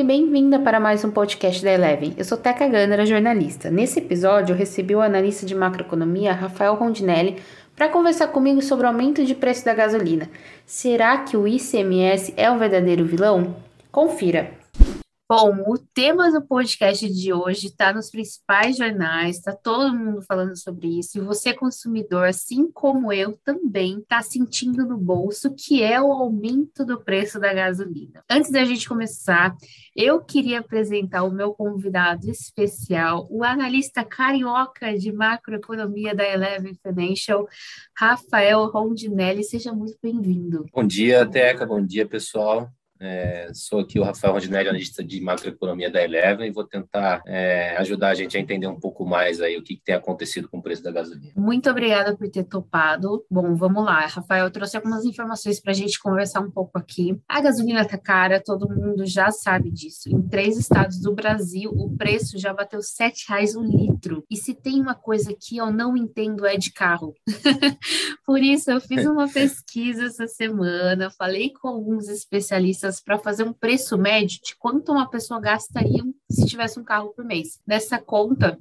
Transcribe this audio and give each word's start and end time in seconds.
e 0.00 0.04
bem-vinda 0.04 0.58
para 0.58 0.80
mais 0.80 1.04
um 1.04 1.10
podcast 1.10 1.62
da 1.62 1.70
Eleven. 1.70 2.14
Eu 2.16 2.24
sou 2.24 2.38
Teca 2.38 2.66
Gandara, 2.66 3.04
jornalista. 3.04 3.70
Nesse 3.70 3.98
episódio, 3.98 4.54
eu 4.54 4.56
recebi 4.56 4.96
o 4.96 5.02
analista 5.02 5.44
de 5.44 5.54
macroeconomia 5.54 6.32
Rafael 6.32 6.74
Rondinelli 6.74 7.36
para 7.76 7.90
conversar 7.90 8.28
comigo 8.28 8.62
sobre 8.62 8.86
o 8.86 8.88
aumento 8.88 9.22
de 9.26 9.34
preço 9.34 9.62
da 9.66 9.74
gasolina. 9.74 10.30
Será 10.64 11.18
que 11.18 11.36
o 11.36 11.46
ICMS 11.46 12.32
é 12.34 12.50
o 12.50 12.56
verdadeiro 12.56 13.04
vilão? 13.04 13.54
Confira. 13.92 14.59
Bom, 15.30 15.62
o 15.68 15.78
tema 15.78 16.28
do 16.32 16.44
podcast 16.44 17.08
de 17.08 17.32
hoje 17.32 17.68
está 17.68 17.92
nos 17.92 18.10
principais 18.10 18.76
jornais, 18.76 19.36
está 19.36 19.54
todo 19.54 19.96
mundo 19.96 20.22
falando 20.22 20.56
sobre 20.56 20.98
isso, 20.98 21.18
e 21.18 21.20
você, 21.20 21.54
consumidor, 21.54 22.26
assim 22.26 22.68
como 22.68 23.12
eu, 23.12 23.38
também 23.44 24.00
está 24.00 24.22
sentindo 24.22 24.84
no 24.84 24.98
bolso 24.98 25.54
que 25.54 25.84
é 25.84 26.02
o 26.02 26.10
aumento 26.10 26.84
do 26.84 27.00
preço 27.00 27.38
da 27.38 27.54
gasolina. 27.54 28.24
Antes 28.28 28.50
da 28.50 28.64
gente 28.64 28.88
começar, 28.88 29.56
eu 29.94 30.18
queria 30.18 30.58
apresentar 30.58 31.22
o 31.22 31.30
meu 31.30 31.54
convidado 31.54 32.28
especial, 32.28 33.28
o 33.30 33.44
analista 33.44 34.02
carioca 34.02 34.98
de 34.98 35.12
macroeconomia 35.12 36.12
da 36.12 36.28
Eleven 36.28 36.74
Financial, 36.82 37.46
Rafael 37.96 38.66
Rondinelli. 38.66 39.44
Seja 39.44 39.72
muito 39.72 39.96
bem-vindo. 40.02 40.66
Bom 40.74 40.84
dia, 40.84 41.24
Teca, 41.24 41.64
bom 41.64 41.86
dia, 41.86 42.04
pessoal. 42.04 42.68
É, 43.00 43.50
sou 43.54 43.80
aqui 43.80 43.98
o 43.98 44.02
Rafael 44.02 44.34
Rondinelli, 44.34 44.68
analista 44.68 45.02
de 45.02 45.20
macroeconomia 45.22 45.90
da 45.90 46.04
Eleven, 46.04 46.46
e 46.46 46.52
vou 46.52 46.64
tentar 46.64 47.22
é, 47.26 47.74
ajudar 47.78 48.10
a 48.10 48.14
gente 48.14 48.36
a 48.36 48.40
entender 48.40 48.66
um 48.66 48.78
pouco 48.78 49.06
mais 49.06 49.40
aí 49.40 49.56
o 49.56 49.62
que, 49.62 49.76
que, 49.76 49.82
tem 49.82 49.94
acontecido 49.94 50.48
com 50.48 50.58
o 50.58 50.62
preço 50.62 50.82
da 50.82 50.90
gasolina. 50.90 51.32
Muito 51.34 51.70
obrigada 51.70 52.14
por 52.14 52.28
ter 52.28 52.44
topado. 52.44 53.24
Bom, 53.30 53.54
vamos 53.54 53.82
lá, 53.84 54.04
Rafael, 54.06 54.50
trouxe 54.50 54.76
algumas 54.76 55.04
informações 55.06 55.58
para 55.60 55.70
a 55.70 55.74
gente 55.74 55.98
conversar 55.98 56.40
um 56.40 56.50
pouco 56.50 56.78
aqui. 56.78 57.18
A 57.26 57.40
gasolina 57.40 57.80
está 57.80 57.96
cara, 57.96 58.42
todo 58.44 58.68
mundo 58.68 59.06
já 59.06 59.30
sabe 59.30 59.70
disso. 59.70 60.10
Em 60.10 60.20
três 60.20 60.58
estados 60.58 61.00
do 61.00 61.14
Brasil, 61.14 61.70
o 61.70 61.96
preço 61.96 62.38
já 62.38 62.52
bateu 62.52 62.80
R$ 62.80 63.12
reais 63.28 63.56
um 63.56 63.62
litro. 63.62 64.24
E 64.30 64.36
se 64.36 64.52
tem 64.52 64.78
uma 64.78 64.94
coisa 64.94 65.34
que 65.38 65.56
eu 65.56 65.72
não 65.72 65.96
entendo 65.96 66.44
é 66.44 66.58
de 66.58 66.70
carro. 66.70 67.14
por 68.26 68.42
isso, 68.42 68.70
eu 68.70 68.80
fiz 68.80 69.06
uma 69.06 69.26
pesquisa 69.26 70.04
essa 70.04 70.26
semana, 70.26 71.10
falei 71.10 71.50
com 71.50 71.68
alguns 71.68 72.06
especialistas 72.08 72.89
para 72.98 73.18
fazer 73.18 73.44
um 73.44 73.52
preço 73.52 73.98
médio 73.98 74.40
de 74.42 74.56
quanto 74.56 74.90
uma 74.90 75.08
pessoa 75.08 75.38
gastaria 75.38 76.02
se 76.30 76.46
tivesse 76.46 76.80
um 76.80 76.84
carro 76.84 77.12
por 77.14 77.24
mês. 77.24 77.60
Nessa 77.66 77.98
conta, 77.98 78.58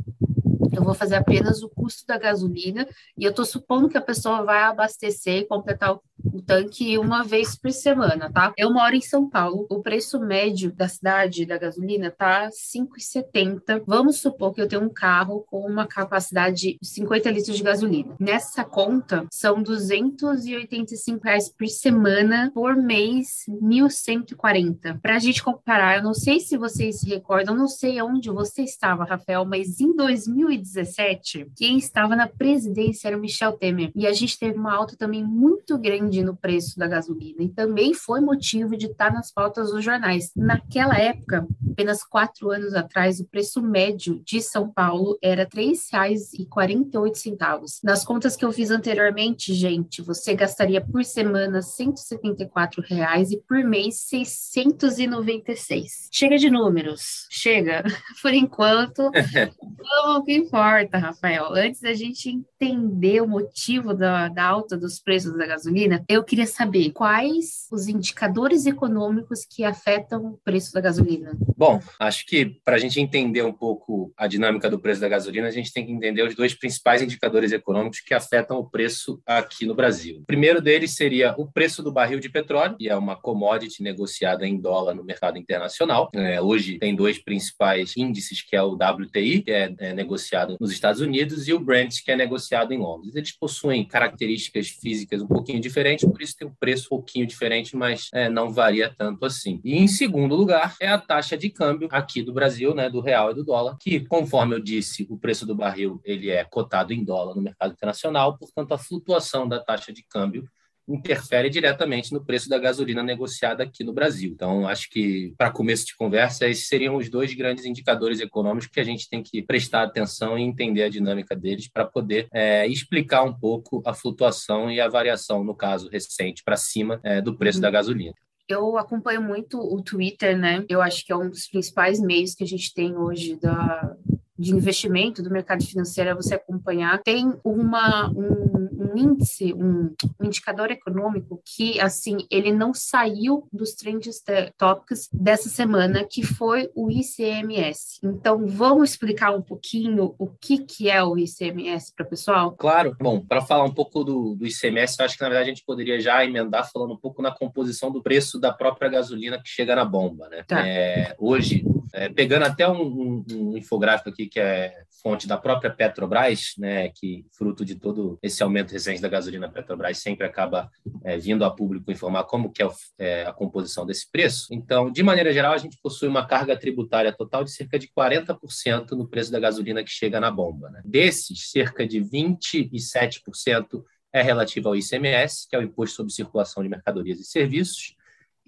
eu 0.71 0.83
vou 0.83 0.93
fazer 0.93 1.15
apenas 1.15 1.63
o 1.63 1.69
custo 1.69 2.05
da 2.05 2.17
gasolina 2.17 2.87
e 3.17 3.23
eu 3.23 3.31
estou 3.31 3.45
supondo 3.45 3.89
que 3.89 3.97
a 3.97 4.01
pessoa 4.01 4.43
vai 4.43 4.63
abastecer 4.63 5.37
e 5.37 5.45
completar 5.45 5.93
o 5.93 6.01
o 6.23 6.41
tanque 6.41 6.97
uma 6.97 7.23
vez 7.23 7.55
por 7.55 7.71
semana, 7.71 8.31
tá? 8.31 8.53
Eu 8.57 8.71
moro 8.71 8.95
em 8.95 9.01
São 9.01 9.29
Paulo, 9.29 9.65
o 9.69 9.81
preço 9.81 10.19
médio 10.19 10.71
da 10.71 10.87
cidade 10.87 11.45
da 11.45 11.57
gasolina 11.57 12.11
tá 12.11 12.49
5,70. 12.49 13.83
Vamos 13.85 14.17
supor 14.17 14.53
que 14.53 14.61
eu 14.61 14.67
tenho 14.67 14.83
um 14.83 14.89
carro 14.89 15.45
com 15.47 15.59
uma 15.65 15.87
capacidade 15.87 16.49
de 16.59 16.79
50 16.81 17.31
litros 17.31 17.57
de 17.57 17.63
gasolina. 17.63 18.15
Nessa 18.19 18.63
conta, 18.63 19.25
são 19.31 19.61
285 19.61 21.23
reais 21.23 21.49
por 21.49 21.67
semana, 21.67 22.51
por 22.53 22.75
mês, 22.75 23.45
1.140. 23.47 24.99
Para 25.01 25.15
a 25.15 25.19
gente 25.19 25.43
comparar, 25.43 25.97
eu 25.97 26.03
não 26.03 26.13
sei 26.13 26.39
se 26.39 26.57
vocês 26.57 26.99
se 26.99 27.09
recordam, 27.09 27.55
não 27.55 27.67
sei 27.67 28.01
onde 28.01 28.29
você 28.29 28.63
estava, 28.63 29.03
Rafael, 29.03 29.45
mas 29.45 29.79
em 29.79 29.95
2017, 29.95 31.47
quem 31.55 31.77
estava 31.77 32.15
na 32.15 32.27
presidência 32.27 33.07
era 33.07 33.17
o 33.17 33.21
Michel 33.21 33.53
Temer. 33.53 33.91
E 33.95 34.05
a 34.05 34.13
gente 34.13 34.37
teve 34.37 34.57
uma 34.57 34.73
alta 34.73 34.95
também 34.97 35.23
muito 35.23 35.77
grande 35.77 36.08
no 36.23 36.35
preço 36.35 36.77
da 36.77 36.87
gasolina 36.87 37.43
e 37.43 37.49
também 37.49 37.93
foi 37.93 38.19
motivo 38.19 38.75
de 38.75 38.87
estar 38.87 39.13
nas 39.13 39.31
pautas 39.31 39.71
dos 39.71 39.83
jornais. 39.83 40.31
Naquela 40.35 40.97
época, 40.97 41.47
apenas 41.71 42.03
quatro 42.03 42.49
anos 42.51 42.73
atrás, 42.73 43.19
o 43.19 43.25
preço 43.25 43.61
médio 43.61 44.19
de 44.25 44.41
São 44.41 44.67
Paulo 44.69 45.19
era 45.21 45.43
R$ 45.43 45.49
3,48. 45.49 47.81
Nas 47.83 48.03
contas 48.03 48.35
que 48.35 48.43
eu 48.43 48.51
fiz 48.51 48.71
anteriormente, 48.71 49.53
gente, 49.53 50.01
você 50.01 50.33
gastaria 50.33 50.81
por 50.81 51.05
semana 51.05 51.61
174 51.61 52.81
reais 52.81 53.29
e 53.31 53.37
por 53.37 53.63
mês 53.63 53.99
696. 54.07 56.09
Chega 56.11 56.37
de 56.37 56.49
números, 56.49 57.27
chega. 57.29 57.83
Por 58.21 58.33
enquanto, 58.33 59.11
vamos 59.13 60.19
o 60.19 60.23
que 60.23 60.33
importa, 60.33 60.97
Rafael. 60.97 61.53
Antes 61.53 61.81
da 61.81 61.93
gente 61.93 62.41
entender 62.61 63.21
o 63.21 63.27
motivo 63.27 63.93
da, 63.93 64.27
da 64.27 64.43
alta 64.43 64.77
dos 64.77 64.99
preços 64.99 65.35
da 65.37 65.45
gasolina, 65.45 66.03
eu 66.09 66.23
queria 66.23 66.45
saber 66.45 66.91
quais 66.91 67.67
os 67.71 67.87
indicadores 67.87 68.65
econômicos 68.65 69.45
que 69.49 69.63
afetam 69.63 70.25
o 70.25 70.39
preço 70.43 70.73
da 70.73 70.81
gasolina. 70.81 71.37
Bom, 71.57 71.79
acho 71.97 72.25
que 72.25 72.45
para 72.65 72.75
a 72.75 72.79
gente 72.79 72.99
entender 72.99 73.43
um 73.43 73.53
pouco 73.53 74.11
a 74.17 74.27
dinâmica 74.27 74.69
do 74.69 74.79
preço 74.79 74.99
da 74.99 75.07
gasolina, 75.07 75.47
a 75.47 75.51
gente 75.51 75.71
tem 75.71 75.85
que 75.85 75.91
entender 75.91 76.23
os 76.23 76.35
dois 76.35 76.53
principais 76.53 77.01
indicadores 77.01 77.53
econômicos 77.53 78.01
que 78.01 78.13
afetam 78.13 78.57
o 78.57 78.69
preço 78.69 79.21
aqui 79.25 79.65
no 79.65 79.75
Brasil. 79.75 80.19
O 80.19 80.25
primeiro 80.25 80.61
deles 80.61 80.95
seria 80.95 81.33
o 81.37 81.49
preço 81.49 81.81
do 81.81 81.93
barril 81.93 82.19
de 82.19 82.29
petróleo, 82.29 82.75
que 82.77 82.89
é 82.89 82.95
uma 82.95 83.15
commodity 83.15 83.81
negociada 83.81 84.45
em 84.45 84.59
dólar 84.59 84.93
no 84.93 85.03
mercado 85.03 85.37
internacional. 85.37 86.09
É, 86.13 86.41
hoje 86.41 86.77
tem 86.77 86.93
dois 86.93 87.17
principais 87.17 87.95
índices, 87.95 88.41
que 88.41 88.55
é 88.55 88.61
o 88.61 88.73
WTI, 88.73 89.43
que 89.43 89.51
é, 89.51 89.73
é 89.79 89.93
negociado 89.93 90.57
nos 90.59 90.71
Estados 90.71 90.99
Unidos, 90.99 91.47
e 91.47 91.53
o 91.53 91.59
Brent, 91.59 92.03
que 92.03 92.11
é 92.11 92.15
negociado 92.15 92.48
em 92.73 92.77
Londres. 92.77 93.15
Eles 93.15 93.31
possuem 93.31 93.85
características 93.85 94.69
físicas 94.69 95.21
um 95.21 95.27
pouquinho 95.27 95.59
diferentes 95.59 95.79
diferente, 95.79 96.07
por 96.07 96.21
isso 96.21 96.35
tem 96.37 96.47
um 96.47 96.53
preço 96.53 96.85
um 96.85 96.89
pouquinho 96.89 97.25
diferente, 97.25 97.75
mas 97.75 98.09
é, 98.13 98.29
não 98.29 98.51
varia 98.51 98.93
tanto 98.95 99.25
assim. 99.25 99.59
E 99.63 99.77
em 99.77 99.87
segundo 99.87 100.35
lugar 100.35 100.75
é 100.79 100.87
a 100.87 100.97
taxa 100.97 101.37
de 101.37 101.49
câmbio 101.49 101.87
aqui 101.91 102.21
do 102.21 102.33
Brasil, 102.33 102.75
né, 102.75 102.89
do 102.89 102.99
real 102.99 103.31
e 103.31 103.33
do 103.33 103.43
dólar, 103.43 103.77
que 103.79 104.01
conforme 104.01 104.55
eu 104.55 104.59
disse, 104.59 105.07
o 105.09 105.17
preço 105.17 105.45
do 105.45 105.55
barril 105.55 106.01
ele 106.03 106.29
é 106.29 106.43
cotado 106.43 106.93
em 106.93 107.03
dólar 107.03 107.35
no 107.35 107.41
mercado 107.41 107.71
internacional, 107.71 108.37
portanto 108.37 108.73
a 108.73 108.77
flutuação 108.77 109.47
da 109.47 109.59
taxa 109.59 109.93
de 109.93 110.03
câmbio 110.03 110.47
interfere 110.89 111.49
diretamente 111.49 112.11
no 112.11 112.23
preço 112.23 112.49
da 112.49 112.57
gasolina 112.57 113.03
negociada 113.03 113.63
aqui 113.63 113.83
no 113.83 113.93
Brasil. 113.93 114.31
Então, 114.33 114.67
acho 114.67 114.89
que, 114.89 115.33
para 115.37 115.51
começo 115.51 115.85
de 115.85 115.95
conversa, 115.95 116.47
esses 116.47 116.67
seriam 116.67 116.95
os 116.95 117.09
dois 117.09 117.33
grandes 117.33 117.65
indicadores 117.65 118.19
econômicos 118.19 118.67
que 118.67 118.79
a 118.79 118.83
gente 118.83 119.09
tem 119.09 119.21
que 119.21 119.41
prestar 119.41 119.83
atenção 119.83 120.37
e 120.37 120.41
entender 120.41 120.83
a 120.83 120.89
dinâmica 120.89 121.35
deles 121.35 121.69
para 121.69 121.85
poder 121.85 122.27
é, 122.33 122.67
explicar 122.67 123.23
um 123.23 123.33
pouco 123.33 123.81
a 123.85 123.93
flutuação 123.93 124.71
e 124.71 124.81
a 124.81 124.87
variação, 124.87 125.43
no 125.43 125.55
caso 125.55 125.89
recente, 125.89 126.43
para 126.43 126.57
cima 126.57 126.99
é, 127.03 127.21
do 127.21 127.37
preço 127.37 127.59
uhum. 127.59 127.63
da 127.63 127.71
gasolina. 127.71 128.13
Eu 128.47 128.77
acompanho 128.79 129.21
muito 129.21 129.59
o 129.59 129.79
Twitter, 129.83 130.35
né? 130.35 130.65
Eu 130.67 130.81
acho 130.81 131.05
que 131.05 131.11
é 131.11 131.15
um 131.15 131.29
dos 131.29 131.47
principais 131.47 131.99
meios 131.99 132.33
que 132.33 132.43
a 132.43 132.47
gente 132.47 132.73
tem 132.73 132.97
hoje 132.97 133.35
da, 133.39 133.95
de 134.39 134.55
investimento 134.55 135.21
do 135.21 135.29
mercado 135.29 135.65
financeiro 135.65 136.09
é 136.09 136.15
você 136.15 136.35
acompanhar. 136.35 136.97
Tem 137.03 137.31
uma, 137.43 138.09
um, 138.09 138.78
um 138.89 138.97
índice, 138.97 139.53
um, 139.53 139.93
um, 140.19 140.25
indicador 140.25 140.71
econômico 140.71 141.41
que, 141.45 141.79
assim, 141.79 142.17
ele 142.29 142.51
não 142.51 142.73
saiu 142.73 143.47
dos 143.51 143.73
trends 143.73 144.23
topics 144.57 145.09
dessa 145.13 145.49
semana, 145.49 146.03
que 146.03 146.23
foi 146.23 146.69
o 146.75 146.89
ICMS. 146.89 147.99
Então, 148.03 148.45
vamos 148.47 148.91
explicar 148.91 149.31
um 149.31 149.41
pouquinho 149.41 150.15
o 150.17 150.27
que, 150.27 150.59
que 150.59 150.89
é 150.89 151.03
o 151.03 151.17
ICMS 151.17 151.93
para 151.95 152.05
o 152.05 152.09
pessoal? 152.09 152.51
Claro. 152.51 152.95
Bom, 152.99 153.19
para 153.19 153.41
falar 153.41 153.63
um 153.63 153.73
pouco 153.73 154.03
do, 154.03 154.35
do 154.35 154.45
ICMS, 154.45 154.97
eu 154.99 155.05
acho 155.05 155.17
que, 155.17 155.23
na 155.23 155.29
verdade, 155.29 155.49
a 155.49 155.53
gente 155.53 155.65
poderia 155.65 155.99
já 155.99 156.23
emendar 156.23 156.69
falando 156.71 156.93
um 156.93 156.97
pouco 156.97 157.21
na 157.21 157.31
composição 157.31 157.91
do 157.91 158.01
preço 158.01 158.39
da 158.39 158.51
própria 158.51 158.89
gasolina 158.89 159.41
que 159.41 159.49
chega 159.49 159.75
na 159.75 159.85
bomba, 159.85 160.27
né? 160.29 160.43
Tá. 160.47 160.65
É, 160.67 161.15
hoje, 161.17 161.63
é, 161.93 162.09
pegando 162.09 162.45
até 162.45 162.67
um, 162.67 162.81
um, 162.81 163.25
um, 163.31 163.57
infográfico 163.57 164.09
aqui 164.09 164.27
que 164.27 164.39
é 164.39 164.73
fonte 165.01 165.27
da 165.27 165.37
própria 165.37 165.71
Petrobras, 165.71 166.53
né, 166.57 166.89
que 166.89 167.25
fruto 167.31 167.63
de 167.63 167.75
todo 167.75 168.17
esse 168.21 168.41
aumento 168.43 168.71
recente 168.71 169.01
da 169.01 169.07
gasolina, 169.07 169.49
Petrobras 169.49 169.97
sempre 169.97 170.25
acaba 170.25 170.69
é, 171.03 171.17
vindo 171.17 171.43
a 171.45 171.51
público 171.51 171.91
informar 171.91 172.23
como 172.25 172.51
que 172.51 172.61
é, 172.61 172.69
é, 172.97 173.25
a 173.25 173.33
composição 173.33 173.85
desse 173.85 174.09
preço. 174.11 174.47
Então, 174.51 174.91
de 174.91 175.03
maneira 175.03 175.31
geral, 175.31 175.53
a 175.53 175.57
gente 175.57 175.77
possui 175.81 176.07
uma 176.07 176.25
carga 176.25 176.57
tributária 176.57 177.11
total 177.11 177.43
de 177.43 177.51
cerca 177.51 177.79
de 177.79 177.87
40% 177.87 178.91
no 178.91 179.07
preço 179.07 179.31
da 179.31 179.39
gasolina 179.39 179.83
que 179.83 179.89
chega 179.89 180.19
na 180.19 180.31
bomba. 180.31 180.69
Né? 180.69 180.81
Desses, 180.85 181.49
cerca 181.51 181.87
de 181.87 181.99
27% 182.01 183.83
é 184.11 184.21
relativo 184.21 184.69
ao 184.69 184.75
ICMS, 184.75 185.47
que 185.47 185.55
é 185.55 185.59
o 185.59 185.61
Imposto 185.61 185.97
sobre 185.97 186.13
Circulação 186.13 186.63
de 186.63 186.69
Mercadorias 186.69 187.19
e 187.19 187.23
Serviços, 187.23 187.95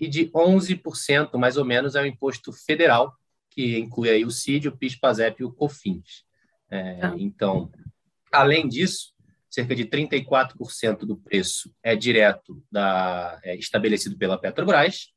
e 0.01 0.07
de 0.07 0.27
11%, 0.31 1.37
mais 1.37 1.57
ou 1.57 1.63
menos, 1.63 1.95
é 1.95 2.01
o 2.01 2.05
imposto 2.07 2.51
federal, 2.51 3.15
que 3.51 3.77
inclui 3.77 4.09
aí 4.09 4.25
o 4.25 4.31
CID, 4.31 4.67
o 4.67 4.75
PIS, 4.75 4.95
PASEP 4.95 5.41
e 5.41 5.45
o 5.45 5.51
COFINS. 5.51 6.25
É, 6.71 6.99
ah. 7.01 7.13
Então, 7.17 7.69
além 8.31 8.67
disso, 8.67 9.13
cerca 9.49 9.75
de 9.75 9.85
34% 9.85 10.99
do 10.99 11.17
preço 11.17 11.71
é 11.83 11.95
direto 11.95 12.63
da, 12.71 13.39
é, 13.43 13.55
estabelecido 13.57 14.17
pela 14.17 14.39
Petrobras, 14.39 15.09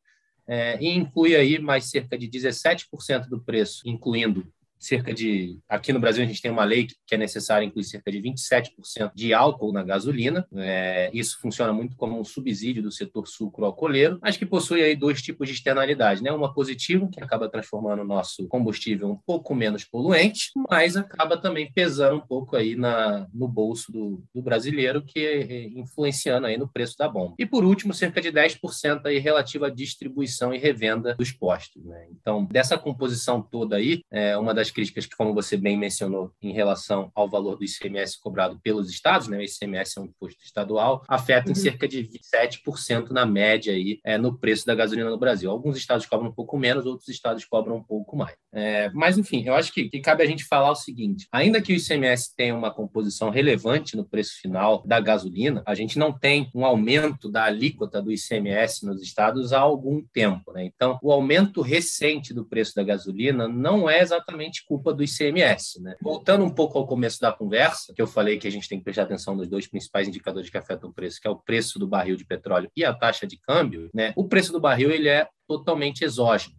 é, 0.47 0.77
e 0.83 0.89
inclui 0.89 1.35
aí 1.35 1.59
mais 1.59 1.89
cerca 1.89 2.19
de 2.19 2.29
17% 2.29 3.29
do 3.29 3.41
preço, 3.41 3.89
incluindo 3.89 4.53
cerca 4.85 5.13
de. 5.13 5.59
Aqui 5.69 5.93
no 5.93 6.01
Brasil, 6.01 6.23
a 6.23 6.27
gente 6.27 6.43
tem 6.43 6.51
uma 6.51 6.65
lei 6.65 6.87
que 7.07 7.15
é 7.15 7.19
necessária 7.19 7.65
incluir 7.65 7.85
cerca 7.85 8.11
de 8.11 8.21
27% 8.21 9.13
de 9.15 9.33
álcool 9.33 9.73
na 9.73 9.83
gasolina. 9.83 10.47
É, 10.57 11.11
isso 11.13 11.39
funciona 11.41 11.73
muito 11.73 11.97
como 11.97 12.19
um 12.19 12.25
subsídio 12.25 12.83
do 12.83 12.93
setor 12.93 13.27
sucro-alcooleiro, 13.27 14.19
mas 14.23 14.37
que 14.37 14.47
possui 14.47 14.83
aí 14.83 14.95
dois 14.95 15.23
tipos 15.23 15.49
de 15.49 15.55
externalidade, 15.55 16.23
né? 16.23 16.31
Uma 16.31 16.53
positiva, 16.53 17.09
que 17.11 17.23
acaba 17.23 17.49
transformando 17.49 18.03
o 18.03 18.07
nosso 18.07 18.47
combustível 18.49 19.11
um 19.11 19.17
pouco 19.17 19.55
menos 19.55 19.85
poluente, 19.85 20.51
mas 20.69 20.97
acaba 20.97 21.37
também 21.37 21.73
pesando 21.73 22.17
um 22.17 22.27
pouco 22.27 22.57
aí 22.57 22.77
na, 22.77 23.27
no 23.33 23.49
bolso 23.49 23.91
do, 23.91 24.23
do 24.35 24.43
brasileiro, 24.43 25.03
que 25.03 25.19
é, 25.19 25.65
influenciando 25.69 26.47
aí 26.47 26.57
no 26.57 26.69
preço 26.69 26.97
da 26.99 27.09
bomba. 27.09 27.35
E 27.39 27.47
por 27.47 27.65
último, 27.65 27.95
cerca 27.95 28.21
de 28.21 28.31
10% 28.31 29.07
aí 29.07 29.19
relativa 29.19 29.69
à 29.69 29.71
distribuição 29.71 30.53
e 30.53 30.59
revenda 30.59 31.15
dos 31.15 31.33
postos. 31.33 31.85
Né? 31.85 32.07
Então, 32.11 32.45
dessa 32.45 32.77
composição 32.77 33.43
toda 33.43 33.77
aí, 33.77 34.03
é 34.11 34.37
uma 34.37 34.53
das 34.53 34.71
críticas 34.75 35.06
que, 35.06 35.17
como 35.17 35.32
você 35.32 35.56
bem 35.56 35.79
mencionou, 35.79 36.32
em 36.43 36.53
relação 36.53 37.11
ao 37.15 37.29
valor 37.29 37.56
do 37.56 37.65
ICMS 37.65 38.21
cobrado 38.21 38.59
pelos 38.62 38.91
estados, 38.91 39.29
né? 39.29 39.38
O 39.38 39.43
ICMS 39.43 39.99
é 39.99 40.00
um 40.03 40.06
imposto 40.06 40.44
estadual, 40.44 41.03
afeta 41.09 41.47
uhum. 41.47 41.53
em 41.53 41.55
cerca 41.55 41.87
de 41.87 42.03
27% 42.03 43.11
na 43.11 43.25
média 43.25 43.73
aí 43.73 44.00
é, 44.05 44.19
no 44.19 44.37
preço 44.38 44.67
da 44.67 44.75
gasolina 44.75 45.09
no 45.09 45.19
Brasil. 45.19 45.50
Alguns 45.50 45.76
estados 45.76 46.06
cobram 46.06 46.31
um 46.31 46.35
pouco 46.35 46.59
menos, 46.59 46.87
outros 46.87 47.09
estados 47.09 47.44
cobram 47.44 47.76
um 47.76 47.82
pouco 47.82 48.17
mais. 48.17 48.35
É, 48.53 48.91
mas, 48.93 49.17
enfim, 49.17 49.44
eu 49.47 49.55
acho 49.55 49.73
que, 49.73 49.88
que 49.88 50.00
cabe 50.00 50.23
a 50.23 50.26
gente 50.26 50.44
falar 50.44 50.71
o 50.71 50.76
seguinte: 50.76 51.26
ainda 51.32 51.62
que 51.62 51.73
o 51.73 51.76
ICMS 51.76 52.35
tenha 52.37 52.55
uma 52.55 52.73
composição 52.73 53.31
relevante 53.31 53.97
no 53.97 54.05
preço 54.05 54.41
final 54.41 54.82
da 54.87 55.00
gasolina, 55.00 55.62
a 55.67 55.75
gente 55.75 55.99
não 55.99 56.12
tem 56.12 56.50
um 56.55 56.65
aumento 56.65 57.31
da 57.31 57.44
alíquota 57.44 58.03
do 58.03 58.12
ICMS 58.12 58.85
nos 58.85 59.03
estados 59.03 59.53
há 59.53 59.61
algum 59.61 60.03
tempo. 60.12 60.53
Né? 60.53 60.65
Então, 60.65 60.99
o 61.03 61.12
aumento 61.12 61.61
recente 61.61 62.32
do 62.32 62.44
preço 62.44 62.75
da 62.75 62.82
gasolina 62.82 63.49
não 63.49 63.88
é 63.88 64.00
exatamente 64.00 64.63
culpa 64.66 64.93
do 64.93 65.02
ICMS. 65.02 65.82
Né? 65.82 65.94
Voltando 66.02 66.44
um 66.44 66.50
pouco 66.50 66.78
ao 66.78 66.87
começo 66.87 67.20
da 67.20 67.32
conversa, 67.32 67.93
que 67.94 68.02
eu 68.02 68.06
falei 68.06 68.38
que 68.38 68.49
a 68.49 68.50
gente 68.50 68.69
tem 68.69 68.78
que 68.78 68.84
prestar 68.84 69.02
atenção 69.02 69.34
nos 69.34 69.49
dois 69.49 69.66
principais 69.66 70.08
indicadores 70.08 70.50
que 70.50 70.58
afetam 70.58 70.90
o 70.90 70.93
preço, 70.93 71.20
que 71.20 71.28
é 71.28 71.31
o 71.31 71.37
preço 71.37 71.78
do 71.78 71.87
barril 71.87 72.16
de 72.16 72.25
petróleo 72.25 72.70
e 72.76 72.84
a 72.84 72.93
taxa 72.93 73.26
de 73.26 73.38
câmbio, 73.38 73.90
né? 73.94 74.12
o 74.16 74.28
preço 74.28 74.52
do 74.52 74.61
barril 74.61 74.90
ele 74.90 75.08
é 75.08 75.28
totalmente 75.46 76.05
exógeno. 76.05 76.56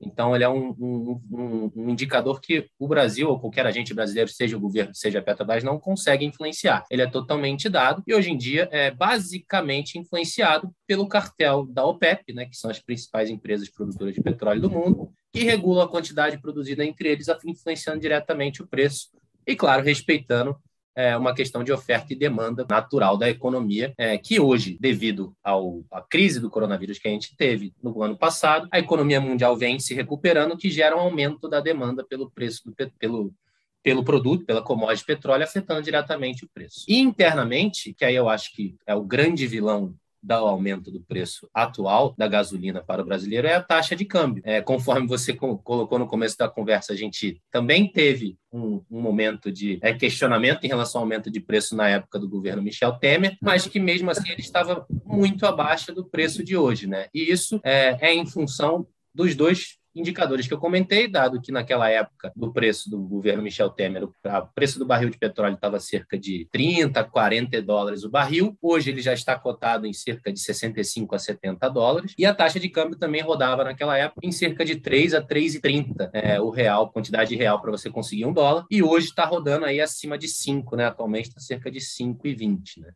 Então, 0.00 0.34
ele 0.34 0.44
é 0.44 0.48
um, 0.48 0.70
um, 0.78 1.72
um, 1.74 1.90
indicador 1.90 2.40
que 2.40 2.68
o 2.78 2.86
Brasil, 2.86 3.28
ou 3.28 3.40
qualquer 3.40 3.66
agente 3.66 3.92
brasileiro, 3.92 4.30
seja 4.30 4.56
o 4.56 4.60
governo, 4.60 4.94
seja 4.94 5.18
a 5.18 5.22
Petrobras, 5.22 5.64
não 5.64 5.78
consegue 5.78 6.24
influenciar. 6.24 6.84
Ele 6.90 7.02
é 7.02 7.10
totalmente 7.10 7.68
dado 7.68 8.02
e, 8.06 8.14
hoje 8.14 8.30
em 8.30 8.36
dia, 8.36 8.68
é 8.70 8.90
basicamente 8.90 9.98
influenciado 9.98 10.70
pelo 10.86 11.08
cartel 11.08 11.66
da 11.66 11.84
OPEP, 11.84 12.32
né, 12.32 12.46
que 12.46 12.56
são 12.56 12.70
as 12.70 12.78
principais 12.78 13.28
empresas 13.28 13.68
produtoras 13.68 14.14
de 14.14 14.22
petróleo 14.22 14.60
do 14.60 14.70
mundo, 14.70 15.12
que 15.32 15.44
regulam 15.44 15.82
a 15.82 15.88
quantidade 15.88 16.38
produzida 16.38 16.84
entre 16.84 17.08
eles, 17.10 17.26
influenciando 17.44 18.00
diretamente 18.00 18.62
o 18.62 18.66
preço 18.66 19.08
e, 19.46 19.54
claro, 19.56 19.82
respeitando 19.82 20.56
é 20.98 21.16
uma 21.16 21.32
questão 21.32 21.62
de 21.62 21.70
oferta 21.70 22.12
e 22.12 22.16
demanda 22.16 22.66
natural 22.68 23.16
da 23.16 23.30
economia, 23.30 23.94
é, 23.96 24.18
que 24.18 24.40
hoje, 24.40 24.76
devido 24.80 25.32
à 25.44 26.02
crise 26.02 26.40
do 26.40 26.50
coronavírus 26.50 26.98
que 26.98 27.06
a 27.06 27.10
gente 27.12 27.36
teve 27.36 27.72
no 27.80 28.02
ano 28.02 28.18
passado, 28.18 28.66
a 28.72 28.80
economia 28.80 29.20
mundial 29.20 29.56
vem 29.56 29.78
se 29.78 29.94
recuperando, 29.94 30.56
que 30.56 30.68
gera 30.68 30.96
um 30.96 31.00
aumento 31.00 31.48
da 31.48 31.60
demanda 31.60 32.04
pelo 32.04 32.28
preço 32.28 32.64
do 32.64 32.74
pelo 32.98 33.32
pelo 33.80 34.04
produto, 34.04 34.44
pela 34.44 34.60
commodity 34.60 35.06
petróleo, 35.06 35.44
afetando 35.44 35.80
diretamente 35.80 36.44
o 36.44 36.48
preço. 36.52 36.84
E 36.88 36.98
internamente, 36.98 37.94
que 37.94 38.04
aí 38.04 38.16
eu 38.16 38.28
acho 38.28 38.52
que 38.52 38.74
é 38.84 38.94
o 38.94 39.04
grande 39.04 39.46
vilão 39.46 39.94
do 40.22 40.34
aumento 40.34 40.90
do 40.90 41.00
preço 41.00 41.48
atual 41.52 42.14
da 42.16 42.26
gasolina 42.26 42.82
para 42.82 43.02
o 43.02 43.04
brasileiro 43.04 43.46
é 43.46 43.54
a 43.54 43.62
taxa 43.62 43.94
de 43.94 44.04
câmbio. 44.04 44.42
É, 44.44 44.60
conforme 44.60 45.06
você 45.06 45.32
colocou 45.32 45.98
no 45.98 46.06
começo 46.06 46.36
da 46.36 46.48
conversa, 46.48 46.92
a 46.92 46.96
gente 46.96 47.40
também 47.50 47.90
teve 47.90 48.36
um, 48.52 48.82
um 48.90 49.00
momento 49.00 49.50
de 49.52 49.78
é, 49.82 49.92
questionamento 49.92 50.64
em 50.64 50.68
relação 50.68 51.00
ao 51.00 51.04
aumento 51.04 51.30
de 51.30 51.40
preço 51.40 51.76
na 51.76 51.88
época 51.88 52.18
do 52.18 52.28
governo 52.28 52.62
Michel 52.62 52.92
Temer, 52.92 53.36
mas 53.42 53.66
que 53.66 53.78
mesmo 53.78 54.10
assim 54.10 54.30
ele 54.30 54.40
estava 54.40 54.86
muito 55.04 55.46
abaixo 55.46 55.94
do 55.94 56.04
preço 56.04 56.42
de 56.42 56.56
hoje, 56.56 56.86
né? 56.86 57.06
E 57.14 57.30
isso 57.30 57.60
é, 57.64 57.96
é 58.00 58.14
em 58.14 58.26
função 58.26 58.86
dos 59.14 59.34
dois 59.34 59.78
indicadores 59.98 60.46
que 60.46 60.54
eu 60.54 60.58
comentei, 60.58 61.08
dado 61.08 61.40
que 61.40 61.52
naquela 61.52 61.88
época 61.88 62.32
do 62.34 62.52
preço 62.52 62.90
do 62.90 62.98
governo 62.98 63.42
Michel 63.42 63.70
Temer, 63.70 64.04
o 64.04 64.14
preço 64.54 64.78
do 64.78 64.86
barril 64.86 65.10
de 65.10 65.18
petróleo 65.18 65.54
estava 65.54 65.80
cerca 65.80 66.18
de 66.18 66.48
30, 66.52 67.02
40 67.04 67.60
dólares 67.62 68.04
o 68.04 68.10
barril. 68.10 68.56
Hoje 68.60 68.90
ele 68.90 69.00
já 69.00 69.12
está 69.12 69.38
cotado 69.38 69.86
em 69.86 69.92
cerca 69.92 70.32
de 70.32 70.40
65 70.40 71.14
a 71.14 71.18
70 71.18 71.68
dólares. 71.68 72.14
E 72.16 72.24
a 72.24 72.34
taxa 72.34 72.60
de 72.60 72.68
câmbio 72.68 72.98
também 72.98 73.22
rodava 73.22 73.64
naquela 73.64 73.96
época 73.96 74.26
em 74.26 74.32
cerca 74.32 74.64
de 74.64 74.76
3 74.76 75.14
a 75.14 75.22
3,30 75.22 76.10
é, 76.12 76.40
o 76.40 76.50
real, 76.50 76.90
quantidade 76.90 77.34
real 77.36 77.60
para 77.60 77.70
você 77.70 77.90
conseguir 77.90 78.26
um 78.26 78.32
dólar. 78.32 78.66
E 78.70 78.82
hoje 78.82 79.06
está 79.06 79.24
rodando 79.24 79.64
aí 79.64 79.80
acima 79.80 80.16
de 80.16 80.28
5, 80.28 80.76
né? 80.76 80.86
Atualmente 80.86 81.28
está 81.28 81.40
cerca 81.40 81.70
de 81.70 81.80
5,20, 81.80 82.80
né? 82.80 82.90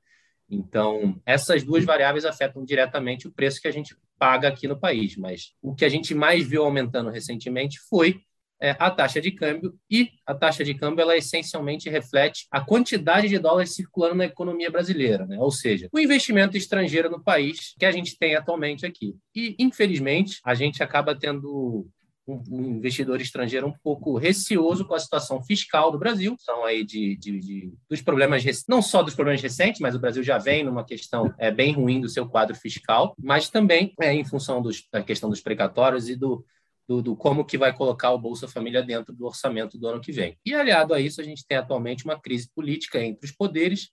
Então, 0.53 1.19
essas 1.25 1.65
duas 1.65 1.85
variáveis 1.85 2.27
afetam 2.27 2.63
diretamente 2.63 3.27
o 3.27 3.33
preço 3.33 3.61
que 3.61 3.69
a 3.69 3.73
gente 3.73 3.97
paga 4.19 4.49
aqui 4.49 4.69
no 4.69 4.79
país, 4.79 5.17
mas 5.17 5.55
o 5.63 5.75
que 5.75 5.85
a 5.85 5.89
gente 5.89 6.15
mais 6.15 6.47
viu 6.47 6.63
aumentando 6.63 7.09
recentemente 7.11 7.81
foi 7.89 8.21
é, 8.61 8.77
a 8.79 8.91
taxa 8.91 9.21
de 9.21 9.33
câmbio, 9.33 9.75
e 9.91 10.11
a 10.25 10.35
taxa 10.35 10.63
de 10.63 10.75
câmbio 10.75 11.03
ela 11.03 11.17
essencialmente 11.17 11.91
reflete 11.91 12.47
a 12.49 12.61
quantidade 12.61 13.29
de 13.29 13.37
dólares 13.37 13.75
circulando 13.75 14.15
na 14.15 14.27
economia 14.27 14.71
brasileira, 14.71 15.27
né? 15.27 15.37
ou 15.39 15.51
seja, 15.51 15.89
o 15.93 15.99
investimento 15.99 16.57
estrangeiro 16.57 17.11
no 17.11 17.21
país 17.21 17.75
que 17.77 17.85
a 17.85 17.91
gente 17.91 18.17
tem 18.17 18.37
atualmente 18.37 18.87
aqui. 18.87 19.17
E, 19.35 19.57
infelizmente, 19.59 20.39
a 20.45 20.55
gente 20.55 20.81
acaba 20.83 21.19
tendo 21.19 21.89
um, 22.27 22.77
investidor 22.77 23.21
estrangeiro 23.21 23.67
um 23.67 23.75
pouco 23.83 24.17
receoso 24.17 24.85
com 24.85 24.95
a 24.95 24.99
situação 24.99 25.43
fiscal 25.43 25.91
do 25.91 25.99
Brasil. 25.99 26.37
São 26.39 26.65
aí 26.65 26.85
de, 26.85 27.17
de, 27.17 27.39
de, 27.41 27.73
dos 27.89 28.01
problemas, 28.01 28.45
não 28.69 28.81
só 28.81 29.03
dos 29.03 29.15
problemas 29.15 29.43
recentes, 29.43 29.81
mas 29.81 29.95
o 29.95 29.99
Brasil 29.99 30.23
já 30.23 30.39
vem 30.39 30.65
numa 30.65 30.85
questão 30.85 31.35
é, 31.39 31.51
bem 31.51 31.73
ruim 31.73 32.01
do 32.01 32.09
seu 32.09 32.29
quadro 32.29 32.55
fiscal, 32.55 33.15
mas 33.19 33.51
também 33.51 33.93
é, 34.01 34.13
em 34.13 34.25
função 34.25 34.63
dos, 34.63 34.87
da 34.91 35.03
questão 35.03 35.29
dos 35.29 35.41
precatórios 35.41 36.09
e 36.09 36.17
do, 36.17 36.45
do, 36.89 37.03
do, 37.03 37.17
como 37.17 37.45
que 37.45 37.59
vai 37.59 37.75
colocar 37.75 38.13
o 38.13 38.19
Bolsa 38.19 38.47
Família 38.47 38.83
dentro 38.83 39.13
do 39.15 39.27
orçamento 39.27 39.79
do 39.79 39.89
ano 39.89 40.01
que 40.01 40.13
vem. 40.13 40.39
E 40.45 40.55
aliado 40.55 40.95
a 40.95 41.01
isso, 41.01 41.21
a 41.21 41.25
gente 41.25 41.47
tem 41.47 41.57
atualmente 41.57 42.05
uma 42.05 42.21
crise 42.21 42.49
política 42.55 43.03
entre 43.03 43.27
os 43.27 43.33
poderes, 43.33 43.91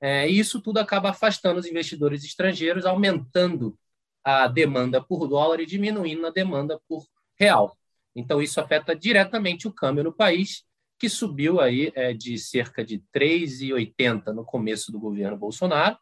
é, 0.00 0.28
e 0.28 0.38
isso 0.38 0.60
tudo 0.60 0.78
acaba 0.78 1.10
afastando 1.10 1.58
os 1.58 1.66
investidores 1.66 2.22
estrangeiros, 2.22 2.84
aumentando 2.84 3.78
a 4.22 4.46
demanda 4.46 5.00
por 5.00 5.26
dólar 5.26 5.60
e 5.60 5.66
diminuindo 5.66 6.26
a 6.26 6.30
demanda 6.30 6.80
por 6.88 7.06
real. 7.38 7.76
Então, 8.14 8.40
isso 8.40 8.60
afeta 8.60 8.94
diretamente 8.96 9.68
o 9.68 9.72
câmbio 9.72 10.04
no 10.04 10.12
país, 10.12 10.64
que 10.98 11.08
subiu 11.08 11.60
aí 11.60 11.92
é, 11.94 12.12
de 12.12 12.38
cerca 12.38 12.84
de 12.84 13.02
3,80 13.14 14.32
no 14.32 14.44
começo 14.44 14.90
do 14.90 14.98
governo 14.98 15.36
Bolsonaro 15.36 15.98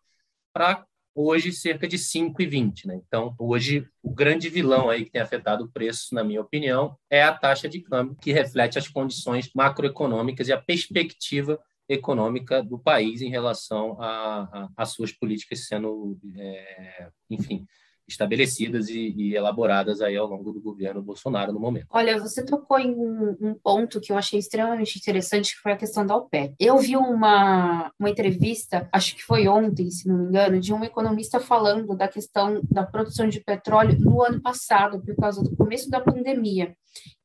para 0.52 0.86
hoje 1.14 1.52
cerca 1.52 1.86
de 1.86 1.96
5,20. 1.98 2.86
Né? 2.86 3.00
Então, 3.06 3.34
hoje, 3.38 3.88
o 4.02 4.10
grande 4.10 4.48
vilão 4.48 4.90
aí 4.90 5.04
que 5.04 5.10
tem 5.10 5.20
afetado 5.20 5.64
o 5.64 5.68
preço, 5.68 6.14
na 6.14 6.24
minha 6.24 6.40
opinião, 6.40 6.96
é 7.10 7.22
a 7.22 7.32
taxa 7.32 7.68
de 7.68 7.80
câmbio, 7.80 8.16
que 8.20 8.32
reflete 8.32 8.78
as 8.78 8.88
condições 8.88 9.50
macroeconômicas 9.54 10.48
e 10.48 10.52
a 10.52 10.60
perspectiva 10.60 11.60
econômica 11.88 12.62
do 12.62 12.78
país 12.78 13.20
em 13.20 13.28
relação 13.28 13.98
às 14.76 14.90
suas 14.90 15.12
políticas 15.12 15.66
sendo, 15.66 16.18
é, 16.36 17.08
enfim, 17.30 17.66
estabelecidas 18.06 18.88
e, 18.88 19.14
e, 19.16 19.34
elaboradas 19.34 20.00
aí 20.00 20.16
ao 20.16 20.26
longo 20.26 20.52
do 20.52 20.60
governo 20.60 21.02
Bolsonaro 21.02 21.52
no 21.52 21.60
momento. 21.60 21.86
Olha, 21.90 22.18
você 22.20 22.44
tocou 22.44 22.78
em 22.78 22.94
um, 22.94 23.36
um, 23.40 23.54
ponto 23.54 24.00
que 24.00 24.12
eu 24.12 24.18
achei 24.18 24.38
extremamente 24.38 24.98
interessante, 24.98 25.54
que 25.54 25.60
foi 25.60 25.72
a 25.72 25.76
questão 25.76 26.04
da 26.04 26.16
OPEP. 26.16 26.54
Eu 26.60 26.78
vi 26.78 26.96
uma, 26.96 27.90
uma 27.98 28.10
entrevista, 28.10 28.88
acho 28.92 29.16
que 29.16 29.22
foi 29.22 29.48
ontem, 29.48 29.90
se 29.90 30.06
não 30.06 30.18
me 30.18 30.28
engano, 30.28 30.60
de 30.60 30.72
um 30.72 30.84
economista 30.84 31.40
falando 31.40 31.96
da 31.96 32.06
questão 32.06 32.60
da 32.70 32.84
produção 32.84 33.28
de 33.28 33.40
petróleo 33.40 33.98
no 33.98 34.22
ano 34.22 34.40
passado, 34.40 35.00
por 35.02 35.16
causa 35.16 35.42
do 35.42 35.56
começo 35.56 35.88
da 35.88 36.00
pandemia, 36.00 36.76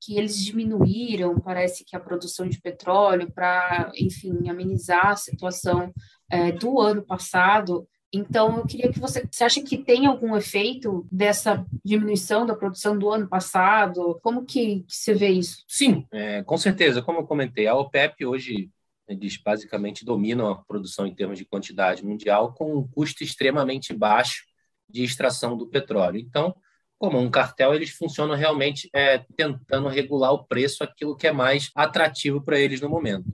que 0.02 0.18
eles 0.18 0.38
diminuíram, 0.38 1.40
parece 1.40 1.84
que 1.84 1.96
a 1.96 2.00
produção 2.00 2.48
de 2.48 2.60
petróleo 2.60 3.32
para, 3.32 3.92
enfim, 3.96 4.50
amenizar 4.50 5.08
a 5.08 5.16
situação 5.16 5.92
é, 6.32 6.52
do 6.52 6.80
ano 6.80 7.04
passado 7.06 7.88
então, 8.12 8.58
eu 8.58 8.66
queria 8.66 8.92
que 8.92 9.00
você. 9.00 9.28
Você 9.30 9.44
acha 9.44 9.62
que 9.62 9.78
tem 9.78 10.08
algum 10.08 10.36
efeito 10.36 11.08
dessa 11.12 11.66
diminuição 11.86 12.46
da 12.46 12.56
produção 12.56 12.98
do 12.98 13.10
ano 13.10 13.28
passado? 13.28 14.20
Como 14.24 14.46
que, 14.46 14.84
que 14.88 14.96
você 14.96 15.14
vê 15.14 15.30
isso? 15.30 15.64
Sim, 15.68 16.06
é, 16.12 16.42
com 16.44 16.58
certeza. 16.58 17.02
Como 17.02 17.20
eu 17.20 17.28
comentei, 17.28 17.68
a 17.68 17.76
OPEP 17.76 18.26
hoje 18.26 18.70
eles 19.08 19.38
basicamente 19.38 20.06
dominam 20.06 20.48
a 20.48 20.56
produção 20.56 21.06
em 21.06 21.14
termos 21.14 21.38
de 21.38 21.46
quantidade 21.46 22.06
mundial 22.06 22.54
com 22.54 22.78
um 22.78 22.88
custo 22.88 23.24
extremamente 23.24 23.92
baixo 23.94 24.44
de 24.88 25.04
extração 25.04 25.58
do 25.58 25.68
petróleo. 25.68 26.20
Então, 26.20 26.56
como 26.98 27.18
um 27.18 27.30
cartel, 27.30 27.74
eles 27.74 27.92
funcionam 27.92 28.36
realmente 28.36 28.90
é, 28.94 29.20
tentando 29.36 29.88
regular 29.88 30.34
o 30.34 30.44
preço, 30.44 30.84
aquilo 30.84 31.16
que 31.16 31.28
é 31.28 31.32
mais 31.32 31.72
atrativo 31.74 32.42
para 32.42 32.60
eles 32.60 32.82
no 32.82 32.90
momento. 32.90 33.26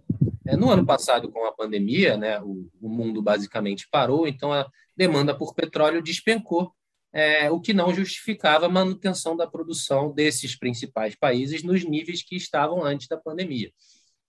É, 0.47 0.55
no 0.55 0.69
ano 0.69 0.85
passado, 0.85 1.31
com 1.31 1.45
a 1.45 1.51
pandemia, 1.51 2.17
né, 2.17 2.39
o, 2.41 2.69
o, 2.79 2.87
mundo 2.87 3.21
basicamente 3.21 3.87
parou, 3.89 4.27
então 4.27 4.53
a 4.53 4.67
demanda 4.95 5.35
por 5.35 5.55
petróleo 5.55 6.03
despencou 6.03 6.71
é, 7.11 7.49
o 7.49 7.59
que 7.59 7.73
não 7.73 7.93
justificava 7.93 8.65
a 8.65 8.69
manutenção 8.69 9.35
da 9.35 9.47
produção 9.47 10.13
desses 10.13 10.55
principais 10.55 11.15
países 11.15 11.63
nos 11.63 11.83
níveis 11.83 12.21
que 12.21 12.35
estavam 12.35 12.83
antes 12.83 13.07
da 13.07 13.17
pandemia. 13.17 13.71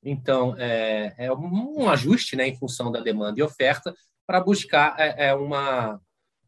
Então, 0.02 0.54
é, 0.56 1.14
é 1.18 1.32
um 1.32 1.88
ajuste 1.90 2.36
né, 2.36 2.46
em 2.46 2.56
função 2.56 2.90
da 2.92 3.00
demanda 3.00 3.40
e 3.40 3.42
oferta 3.42 3.94
para 4.26 4.40
buscar 4.40 4.94
é, 4.98 5.28
é 5.28 5.34
uma, 5.34 6.00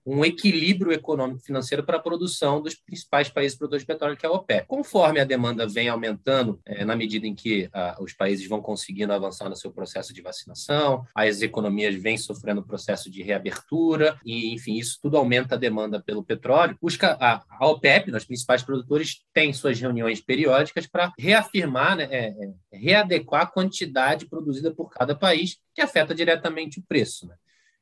um 0.08 0.24
equilíbrio 0.24 0.92
econômico 0.92 1.40
financeiro 1.40 1.84
para 1.84 1.98
a 1.98 2.02
produção 2.02 2.62
dos 2.62 2.74
principais 2.74 3.28
países 3.28 3.56
produtores 3.56 3.82
de 3.82 3.86
petróleo, 3.86 4.16
que 4.16 4.24
é 4.24 4.28
a 4.28 4.32
OPEP. 4.32 4.66
Conforme 4.66 5.20
a 5.20 5.24
demanda 5.24 5.66
vem 5.66 5.88
aumentando, 5.88 6.58
é, 6.64 6.84
na 6.84 6.96
medida 6.96 7.26
em 7.26 7.34
que 7.34 7.68
ah, 7.72 7.96
os 8.00 8.14
países 8.14 8.48
vão 8.48 8.62
conseguindo 8.62 9.12
avançar 9.12 9.48
no 9.50 9.56
seu 9.56 9.70
processo 9.70 10.14
de 10.14 10.22
vacinação, 10.22 11.04
as 11.14 11.42
economias 11.42 11.94
vêm 11.94 12.16
sofrendo 12.16 12.62
processo 12.62 13.10
de 13.10 13.22
reabertura, 13.22 14.18
e, 14.24 14.54
enfim, 14.54 14.76
isso 14.76 14.98
tudo 15.02 15.18
aumenta 15.18 15.54
a 15.56 15.58
demanda 15.58 16.00
pelo 16.00 16.24
petróleo. 16.24 16.78
Busca 16.80 17.16
a, 17.20 17.44
a 17.50 17.66
OPEP, 17.66 18.10
os 18.10 18.24
principais 18.24 18.62
produtores, 18.62 19.24
tem 19.34 19.52
suas 19.52 19.78
reuniões 19.78 20.20
periódicas 20.20 20.86
para 20.86 21.12
reafirmar, 21.18 21.96
né, 21.96 22.08
é, 22.10 22.28
é, 22.28 22.52
readequar 22.72 23.42
a 23.42 23.46
quantidade 23.46 24.26
produzida 24.26 24.72
por 24.74 24.88
cada 24.88 25.14
país, 25.14 25.58
que 25.74 25.82
afeta 25.82 26.14
diretamente 26.14 26.78
o 26.78 26.82
preço. 26.82 27.26
Né? 27.26 27.34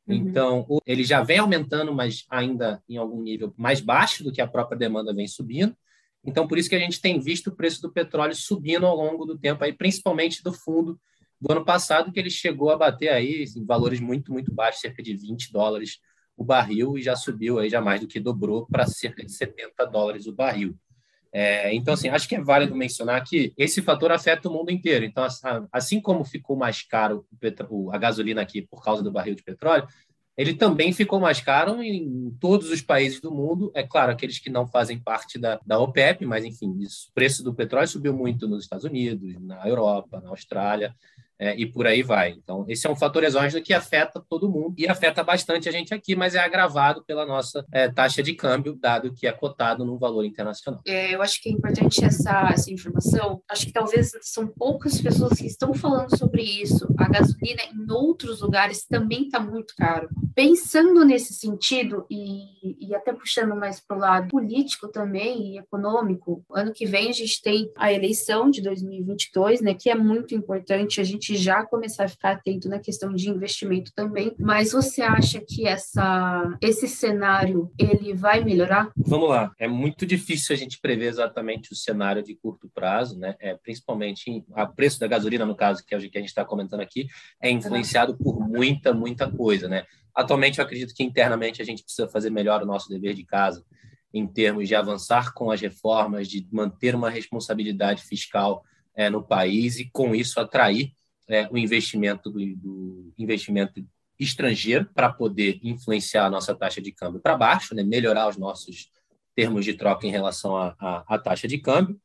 Uhum. 0.06 0.14
Então, 0.14 0.66
ele 0.86 1.04
já 1.04 1.22
vem 1.22 1.38
aumentando, 1.38 1.92
mas 1.94 2.24
ainda 2.30 2.82
em 2.88 2.96
algum 2.96 3.20
nível 3.22 3.52
mais 3.56 3.80
baixo 3.80 4.22
do 4.22 4.32
que 4.32 4.40
a 4.40 4.46
própria 4.46 4.78
demanda 4.78 5.12
vem 5.12 5.26
subindo. 5.26 5.76
Então, 6.24 6.46
por 6.46 6.58
isso 6.58 6.68
que 6.68 6.74
a 6.74 6.80
gente 6.80 7.00
tem 7.00 7.20
visto 7.20 7.48
o 7.48 7.56
preço 7.56 7.80
do 7.80 7.92
petróleo 7.92 8.34
subindo 8.34 8.84
ao 8.86 8.96
longo 8.96 9.24
do 9.24 9.38
tempo, 9.38 9.62
aí, 9.62 9.72
principalmente 9.72 10.42
do 10.42 10.52
fundo 10.52 10.98
do 11.40 11.52
ano 11.52 11.64
passado, 11.64 12.10
que 12.10 12.18
ele 12.18 12.30
chegou 12.30 12.70
a 12.70 12.76
bater 12.76 13.08
aí 13.08 13.40
em 13.40 13.44
assim, 13.44 13.64
valores 13.64 14.00
muito, 14.00 14.32
muito 14.32 14.52
baixos, 14.52 14.80
cerca 14.80 15.02
de 15.02 15.14
20 15.14 15.52
dólares 15.52 16.00
o 16.36 16.44
barril, 16.44 16.98
e 16.98 17.02
já 17.02 17.16
subiu 17.16 17.58
aí 17.58 17.70
já 17.70 17.80
mais 17.80 18.00
do 18.00 18.06
que 18.06 18.20
dobrou 18.20 18.66
para 18.66 18.86
cerca 18.86 19.24
de 19.24 19.32
70 19.32 19.84
dólares 19.86 20.26
o 20.26 20.32
barril. 20.34 20.76
É, 21.38 21.74
então, 21.74 21.92
assim, 21.92 22.08
acho 22.08 22.26
que 22.26 22.34
é 22.34 22.40
válido 22.40 22.74
mencionar 22.74 23.22
que 23.22 23.52
esse 23.58 23.82
fator 23.82 24.10
afeta 24.10 24.48
o 24.48 24.52
mundo 24.52 24.70
inteiro. 24.70 25.04
Então, 25.04 25.26
assim 25.70 26.00
como 26.00 26.24
ficou 26.24 26.56
mais 26.56 26.80
caro 26.80 27.26
a 27.92 27.98
gasolina 27.98 28.40
aqui 28.40 28.62
por 28.62 28.82
causa 28.82 29.02
do 29.02 29.12
barril 29.12 29.34
de 29.34 29.42
petróleo, 29.42 29.86
ele 30.34 30.54
também 30.54 30.94
ficou 30.94 31.20
mais 31.20 31.38
caro 31.38 31.82
em 31.82 32.34
todos 32.40 32.70
os 32.70 32.80
países 32.80 33.20
do 33.20 33.30
mundo. 33.30 33.70
É 33.74 33.82
claro, 33.82 34.12
aqueles 34.12 34.38
que 34.38 34.48
não 34.48 34.66
fazem 34.66 34.98
parte 34.98 35.38
da, 35.38 35.60
da 35.66 35.78
OPEP, 35.78 36.24
mas, 36.24 36.42
enfim, 36.42 36.70
o 36.70 37.12
preço 37.12 37.44
do 37.44 37.54
petróleo 37.54 37.86
subiu 37.86 38.14
muito 38.14 38.48
nos 38.48 38.64
Estados 38.64 38.86
Unidos, 38.86 39.38
na 39.38 39.68
Europa, 39.68 40.22
na 40.22 40.30
Austrália 40.30 40.94
é, 41.38 41.54
e 41.56 41.66
por 41.66 41.86
aí 41.86 42.02
vai. 42.02 42.30
Então, 42.30 42.64
esse 42.68 42.86
é 42.86 42.90
um 42.90 42.96
fator 42.96 43.22
exógeno 43.24 43.62
que 43.62 43.72
afeta 43.72 44.22
todo 44.28 44.48
mundo 44.48 44.74
e 44.78 44.88
afeta 44.88 45.22
bastante 45.22 45.68
a 45.68 45.72
gente 45.72 45.92
aqui, 45.92 46.16
mas 46.16 46.34
é 46.34 46.38
agravado 46.38 47.04
pela 47.04 47.26
nossa 47.26 47.64
é, 47.72 47.90
taxa 47.90 48.22
de 48.22 48.34
câmbio, 48.34 48.76
dado 48.80 49.12
que 49.12 49.26
é 49.26 49.32
cotado 49.32 49.84
no 49.84 49.98
valor 49.98 50.24
internacional. 50.24 50.80
É, 50.86 51.14
eu 51.14 51.22
acho 51.22 51.40
que 51.42 51.48
é 51.48 51.52
importante 51.52 52.04
essa, 52.04 52.48
essa 52.52 52.70
informação. 52.70 53.42
Acho 53.50 53.66
que 53.66 53.72
talvez 53.72 54.12
são 54.22 54.46
poucas 54.46 55.00
pessoas 55.00 55.38
que 55.38 55.46
estão 55.46 55.74
falando 55.74 56.16
sobre 56.16 56.42
isso. 56.42 56.86
A 56.98 57.08
gasolina 57.08 57.62
em 57.72 57.90
outros 57.90 58.40
lugares 58.40 58.86
também 58.86 59.24
está 59.24 59.40
muito 59.40 59.74
caro. 59.76 60.08
Pensando 60.34 61.04
nesse 61.04 61.34
sentido 61.34 62.06
e, 62.10 62.88
e 62.88 62.94
até 62.94 63.12
puxando 63.12 63.54
mais 63.56 63.80
para 63.80 63.96
o 63.96 64.00
lado 64.00 64.28
político 64.28 64.88
também 64.88 65.54
e 65.54 65.58
econômico, 65.58 66.44
ano 66.52 66.72
que 66.72 66.86
vem 66.86 67.08
a 67.08 67.12
gente 67.12 67.40
tem 67.42 67.70
a 67.76 67.92
eleição 67.92 68.50
de 68.50 68.62
2022, 68.62 69.60
né, 69.60 69.74
que 69.74 69.90
é 69.90 69.94
muito 69.94 70.34
importante. 70.34 71.00
A 71.00 71.04
gente 71.04 71.25
gente 71.26 71.36
já 71.36 71.64
começar 71.64 72.04
a 72.04 72.08
ficar 72.08 72.32
atento 72.32 72.68
na 72.68 72.78
questão 72.78 73.12
de 73.12 73.28
investimento 73.28 73.92
também. 73.94 74.34
Mas 74.38 74.72
você 74.72 75.02
acha 75.02 75.40
que 75.40 75.66
essa, 75.66 76.56
esse 76.60 76.86
cenário 76.86 77.70
ele 77.78 78.14
vai 78.14 78.44
melhorar? 78.44 78.90
Vamos 78.96 79.28
lá. 79.28 79.52
É 79.58 79.66
muito 79.66 80.06
difícil 80.06 80.54
a 80.54 80.58
gente 80.58 80.80
prever 80.80 81.06
exatamente 81.06 81.72
o 81.72 81.76
cenário 81.76 82.22
de 82.22 82.34
curto 82.34 82.70
prazo, 82.72 83.18
né? 83.18 83.34
É, 83.40 83.54
principalmente 83.54 84.44
o 84.48 84.66
preço 84.68 85.00
da 85.00 85.06
gasolina, 85.06 85.44
no 85.44 85.56
caso, 85.56 85.84
que 85.84 85.94
é 85.94 85.98
o 85.98 86.00
que 86.00 86.18
a 86.18 86.20
gente 86.20 86.30
está 86.30 86.44
comentando 86.44 86.80
aqui, 86.80 87.06
é 87.40 87.50
influenciado 87.50 88.16
por 88.16 88.38
muita, 88.40 88.92
muita 88.92 89.30
coisa, 89.30 89.68
né? 89.68 89.84
Atualmente, 90.14 90.58
eu 90.58 90.64
acredito 90.64 90.94
que 90.94 91.02
internamente 91.02 91.60
a 91.60 91.64
gente 91.64 91.82
precisa 91.82 92.08
fazer 92.08 92.30
melhor 92.30 92.62
o 92.62 92.66
nosso 92.66 92.88
dever 92.88 93.14
de 93.14 93.24
casa 93.24 93.64
em 94.14 94.26
termos 94.26 94.66
de 94.66 94.74
avançar 94.74 95.34
com 95.34 95.50
as 95.50 95.60
reformas, 95.60 96.28
de 96.28 96.46
manter 96.50 96.94
uma 96.94 97.10
responsabilidade 97.10 98.02
fiscal 98.02 98.62
é, 98.94 99.10
no 99.10 99.22
país 99.22 99.78
e, 99.78 99.90
com 99.90 100.14
isso, 100.14 100.40
atrair 100.40 100.92
é, 101.28 101.48
o 101.50 101.58
investimento 101.58 102.30
do, 102.30 102.38
do 102.56 103.12
investimento 103.18 103.84
estrangeiro 104.18 104.88
para 104.94 105.12
poder 105.12 105.60
influenciar 105.62 106.26
a 106.26 106.30
nossa 106.30 106.54
taxa 106.54 106.80
de 106.80 106.92
câmbio 106.92 107.20
para 107.20 107.36
baixo, 107.36 107.74
né? 107.74 107.82
melhorar 107.82 108.28
os 108.28 108.36
nossos 108.36 108.90
termos 109.34 109.64
de 109.64 109.74
troca 109.74 110.06
em 110.06 110.10
relação 110.10 110.56
à 110.56 111.20
taxa 111.22 111.46
de 111.46 111.58
câmbio. 111.58 112.00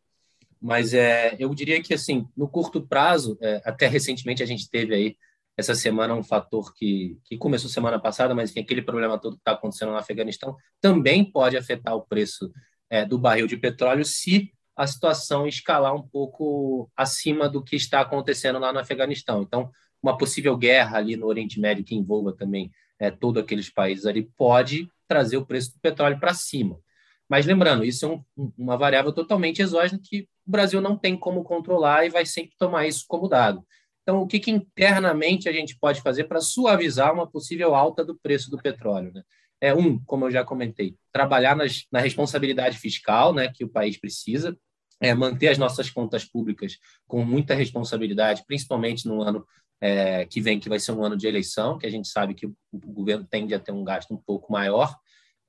Mas 0.62 0.94
é, 0.94 1.36
eu 1.40 1.54
diria 1.56 1.82
que 1.82 1.94
assim, 1.94 2.28
no 2.36 2.48
curto 2.48 2.86
prazo, 2.86 3.38
é, 3.42 3.62
até 3.66 3.88
recentemente 3.88 4.44
a 4.44 4.46
gente 4.46 4.70
teve 4.70 4.94
aí 4.94 5.18
essa 5.58 5.74
semana 5.74 6.14
um 6.14 6.24
fator 6.24 6.74
que, 6.74 7.18
que 7.24 7.38
começou 7.38 7.70
semana 7.70 8.00
passada, 8.00 8.36
mas 8.36 8.52
enfim, 8.52 8.62
aquele 8.62 8.82
problema 8.82 9.18
todo 9.18 9.36
que 9.36 9.42
está 9.42 9.54
acontecendo 9.54 9.92
no 9.92 9.98
Afeganistão 9.98 10.56
também 10.80 11.24
pode 11.24 11.58
afetar 11.58 11.96
o 11.96 12.02
preço 12.02 12.52
é, 12.90 13.06
do 13.06 13.18
barril 13.18 13.48
de 13.48 13.58
petróleo 13.58 14.04
se 14.06 14.52
a 14.82 14.88
situação 14.88 15.46
escalar 15.46 15.94
um 15.94 16.02
pouco 16.02 16.90
acima 16.98 17.48
do 17.48 17.64
que 17.64 17.76
está 17.76 18.02
acontecendo 18.02 18.58
lá 18.58 18.74
no 18.74 18.80
Afeganistão. 18.80 19.44
Então, 19.44 19.70
uma 20.02 20.18
possível 20.18 20.58
guerra 20.58 20.98
ali 20.98 21.16
no 21.16 21.28
Oriente 21.28 21.60
Médio 21.60 21.84
que 21.84 21.94
envolva 21.94 22.34
também 22.34 22.72
é, 23.00 23.12
todos 23.12 23.44
aqueles 23.44 23.70
países 23.70 24.08
ali 24.08 24.24
pode 24.36 24.90
trazer 25.08 25.38
o 25.38 25.46
preço 25.46 25.74
do 25.74 25.80
petróleo 25.80 26.20
para 26.20 26.34
cima. 26.34 26.80
Mas 27.30 27.46
lembrando, 27.46 27.86
isso 27.86 28.06
é 28.06 28.10
um, 28.10 28.52
uma 28.58 28.76
variável 28.76 29.14
totalmente 29.14 29.62
exógena 29.62 30.02
que 30.04 30.22
o 30.48 30.52
Brasil 30.52 30.82
não 30.82 30.98
tem 30.98 31.16
como 31.16 31.44
controlar 31.44 32.08
e 32.08 32.10
vai 32.10 32.26
sempre 32.26 32.56
tomar 32.58 32.88
isso 32.88 33.06
como 33.08 33.28
dado. 33.28 33.64
Então, 34.02 34.20
o 34.20 34.26
que, 34.26 34.40
que 34.40 34.50
internamente 34.50 35.48
a 35.48 35.52
gente 35.52 35.78
pode 35.78 36.02
fazer 36.02 36.24
para 36.24 36.42
suavizar 36.42 37.14
uma 37.14 37.30
possível 37.30 37.76
alta 37.76 38.04
do 38.04 38.18
preço 38.18 38.50
do 38.50 38.58
petróleo? 38.58 39.12
Né? 39.14 39.22
É 39.62 39.76
um, 39.76 40.04
como 40.06 40.26
eu 40.26 40.32
já 40.32 40.44
comentei, 40.44 40.96
trabalhar 41.14 41.56
nas, 41.56 41.86
na 41.92 42.00
responsabilidade 42.00 42.80
fiscal, 42.80 43.32
né, 43.32 43.48
que 43.54 43.64
o 43.64 43.70
país 43.70 44.00
precisa, 44.00 44.58
é, 45.02 45.14
manter 45.16 45.48
as 45.48 45.58
nossas 45.58 45.90
contas 45.90 46.24
públicas 46.24 46.78
com 47.08 47.26
muita 47.26 47.56
responsabilidade, 47.56 48.44
principalmente 48.46 49.08
no 49.08 49.22
ano 49.24 49.46
é, 49.82 50.26
que 50.26 50.40
vem, 50.40 50.60
que 50.60 50.70
vai 50.70 50.80
ser 50.80 50.92
um 50.92 51.04
ano 51.04 51.18
de 51.18 51.28
eleição, 51.28 51.78
que 51.78 51.88
a 51.88 51.90
gente 51.90 52.08
sabe 52.08 52.36
que 52.36 52.46
o, 52.46 52.56
o 52.72 52.94
governo 52.94 53.26
tende 53.30 53.54
a 53.56 53.60
ter 53.60 53.72
um 53.72 53.84
gasto 53.84 54.14
um 54.14 54.18
pouco 54.18 54.54
maior, 54.54 54.96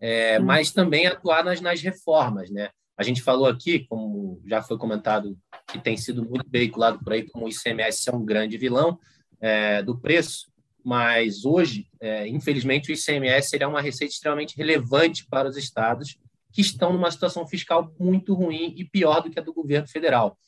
é, 0.01 0.39
mas 0.39 0.73
também 0.73 1.07
atuar 1.07 1.45
nas, 1.45 1.61
nas 1.61 1.83
reformas, 1.83 2.51
né? 2.51 2.71
A 2.97 3.03
gente 3.03 3.23
falou 3.23 3.47
aqui, 3.47 3.87
como 3.87 4.43
já 4.47 4.63
foi 4.63 4.79
comentado, 4.79 5.39
que 5.69 5.79
tem 5.79 5.97
sido 5.97 6.25
muito 6.25 6.49
veiculado 6.49 6.99
por 7.03 7.13
aí, 7.13 7.29
como 7.29 7.47
o 7.47 7.49
ICMS 7.49 8.09
é 8.09 8.15
um 8.15 8.25
grande 8.25 8.57
vilão 8.57 8.99
é, 9.41 9.83
do 9.83 9.99
preço, 9.99 10.51
mas 10.85 11.45
hoje, 11.45 11.87
é, 12.01 12.27
infelizmente, 12.27 12.91
o 12.91 12.95
ICMS 12.95 13.57
é 13.59 13.67
uma 13.67 13.81
receita 13.81 14.13
extremamente 14.13 14.57
relevante 14.57 15.27
para 15.29 15.49
os 15.49 15.57
estados 15.57 16.19
que 16.53 16.61
estão 16.61 16.93
numa 16.93 17.11
situação 17.11 17.47
fiscal 17.47 17.93
muito 17.99 18.35
ruim 18.35 18.75
e 18.77 18.85
pior 18.85 19.21
do 19.21 19.31
que 19.31 19.39
a 19.39 19.43
do 19.43 19.53
governo 19.53 19.89
federal. 19.89 20.39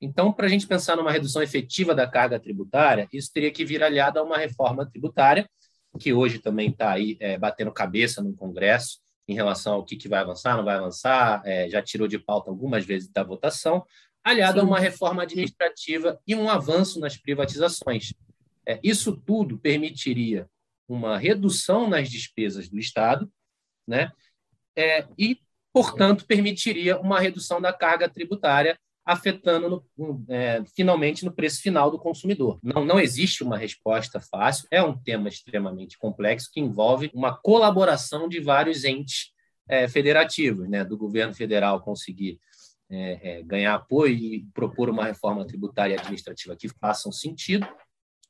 Então, 0.00 0.32
para 0.32 0.46
a 0.46 0.48
gente 0.48 0.66
pensar 0.66 0.96
numa 0.96 1.10
redução 1.10 1.42
efetiva 1.42 1.94
da 1.94 2.06
carga 2.06 2.38
tributária, 2.38 3.08
isso 3.12 3.32
teria 3.32 3.50
que 3.50 3.64
vir 3.64 3.82
aliado 3.82 4.18
a 4.18 4.22
uma 4.22 4.38
reforma 4.38 4.86
tributária, 4.86 5.48
que 5.98 6.12
hoje 6.12 6.38
também 6.38 6.70
está 6.70 6.92
aí 6.92 7.16
é, 7.18 7.36
batendo 7.36 7.72
cabeça 7.72 8.22
no 8.22 8.32
Congresso 8.34 8.98
em 9.26 9.34
relação 9.34 9.74
ao 9.74 9.84
que, 9.84 9.96
que 9.96 10.08
vai 10.08 10.20
avançar, 10.20 10.56
não 10.56 10.64
vai 10.64 10.76
avançar, 10.76 11.42
é, 11.44 11.68
já 11.68 11.82
tirou 11.82 12.06
de 12.06 12.18
pauta 12.18 12.50
algumas 12.50 12.84
vezes 12.84 13.10
da 13.10 13.22
votação, 13.22 13.84
aliado 14.24 14.60
Sim. 14.60 14.66
a 14.66 14.68
uma 14.68 14.78
reforma 14.78 15.22
administrativa 15.22 16.18
e 16.26 16.34
um 16.34 16.48
avanço 16.48 17.00
nas 17.00 17.16
privatizações. 17.16 18.14
É, 18.66 18.78
isso 18.82 19.16
tudo 19.16 19.58
permitiria 19.58 20.48
uma 20.88 21.18
redução 21.18 21.88
nas 21.88 22.08
despesas 22.08 22.68
do 22.68 22.78
Estado, 22.78 23.30
né? 23.86 24.10
É, 24.78 25.04
e, 25.18 25.40
portanto, 25.72 26.24
permitiria 26.24 26.98
uma 27.00 27.18
redução 27.18 27.60
da 27.60 27.72
carga 27.72 28.08
tributária, 28.08 28.78
afetando 29.04 29.84
no, 29.96 30.24
é, 30.28 30.62
finalmente 30.76 31.24
no 31.24 31.32
preço 31.32 31.62
final 31.62 31.90
do 31.90 31.98
consumidor. 31.98 32.60
Não, 32.62 32.84
não 32.84 33.00
existe 33.00 33.42
uma 33.42 33.58
resposta 33.58 34.20
fácil, 34.20 34.68
é 34.70 34.82
um 34.82 34.96
tema 34.96 35.28
extremamente 35.28 35.98
complexo 35.98 36.50
que 36.52 36.60
envolve 36.60 37.10
uma 37.12 37.36
colaboração 37.36 38.28
de 38.28 38.38
vários 38.38 38.84
entes 38.84 39.32
é, 39.66 39.88
federativos, 39.88 40.68
né, 40.68 40.84
do 40.84 40.96
governo 40.96 41.34
federal 41.34 41.80
conseguir 41.80 42.38
é, 42.90 43.38
é, 43.38 43.42
ganhar 43.42 43.74
apoio 43.74 44.14
e 44.14 44.46
propor 44.54 44.88
uma 44.88 45.06
reforma 45.06 45.46
tributária 45.46 45.94
e 45.94 45.98
administrativa 45.98 46.56
que 46.56 46.68
façam 46.68 47.10
sentido, 47.10 47.66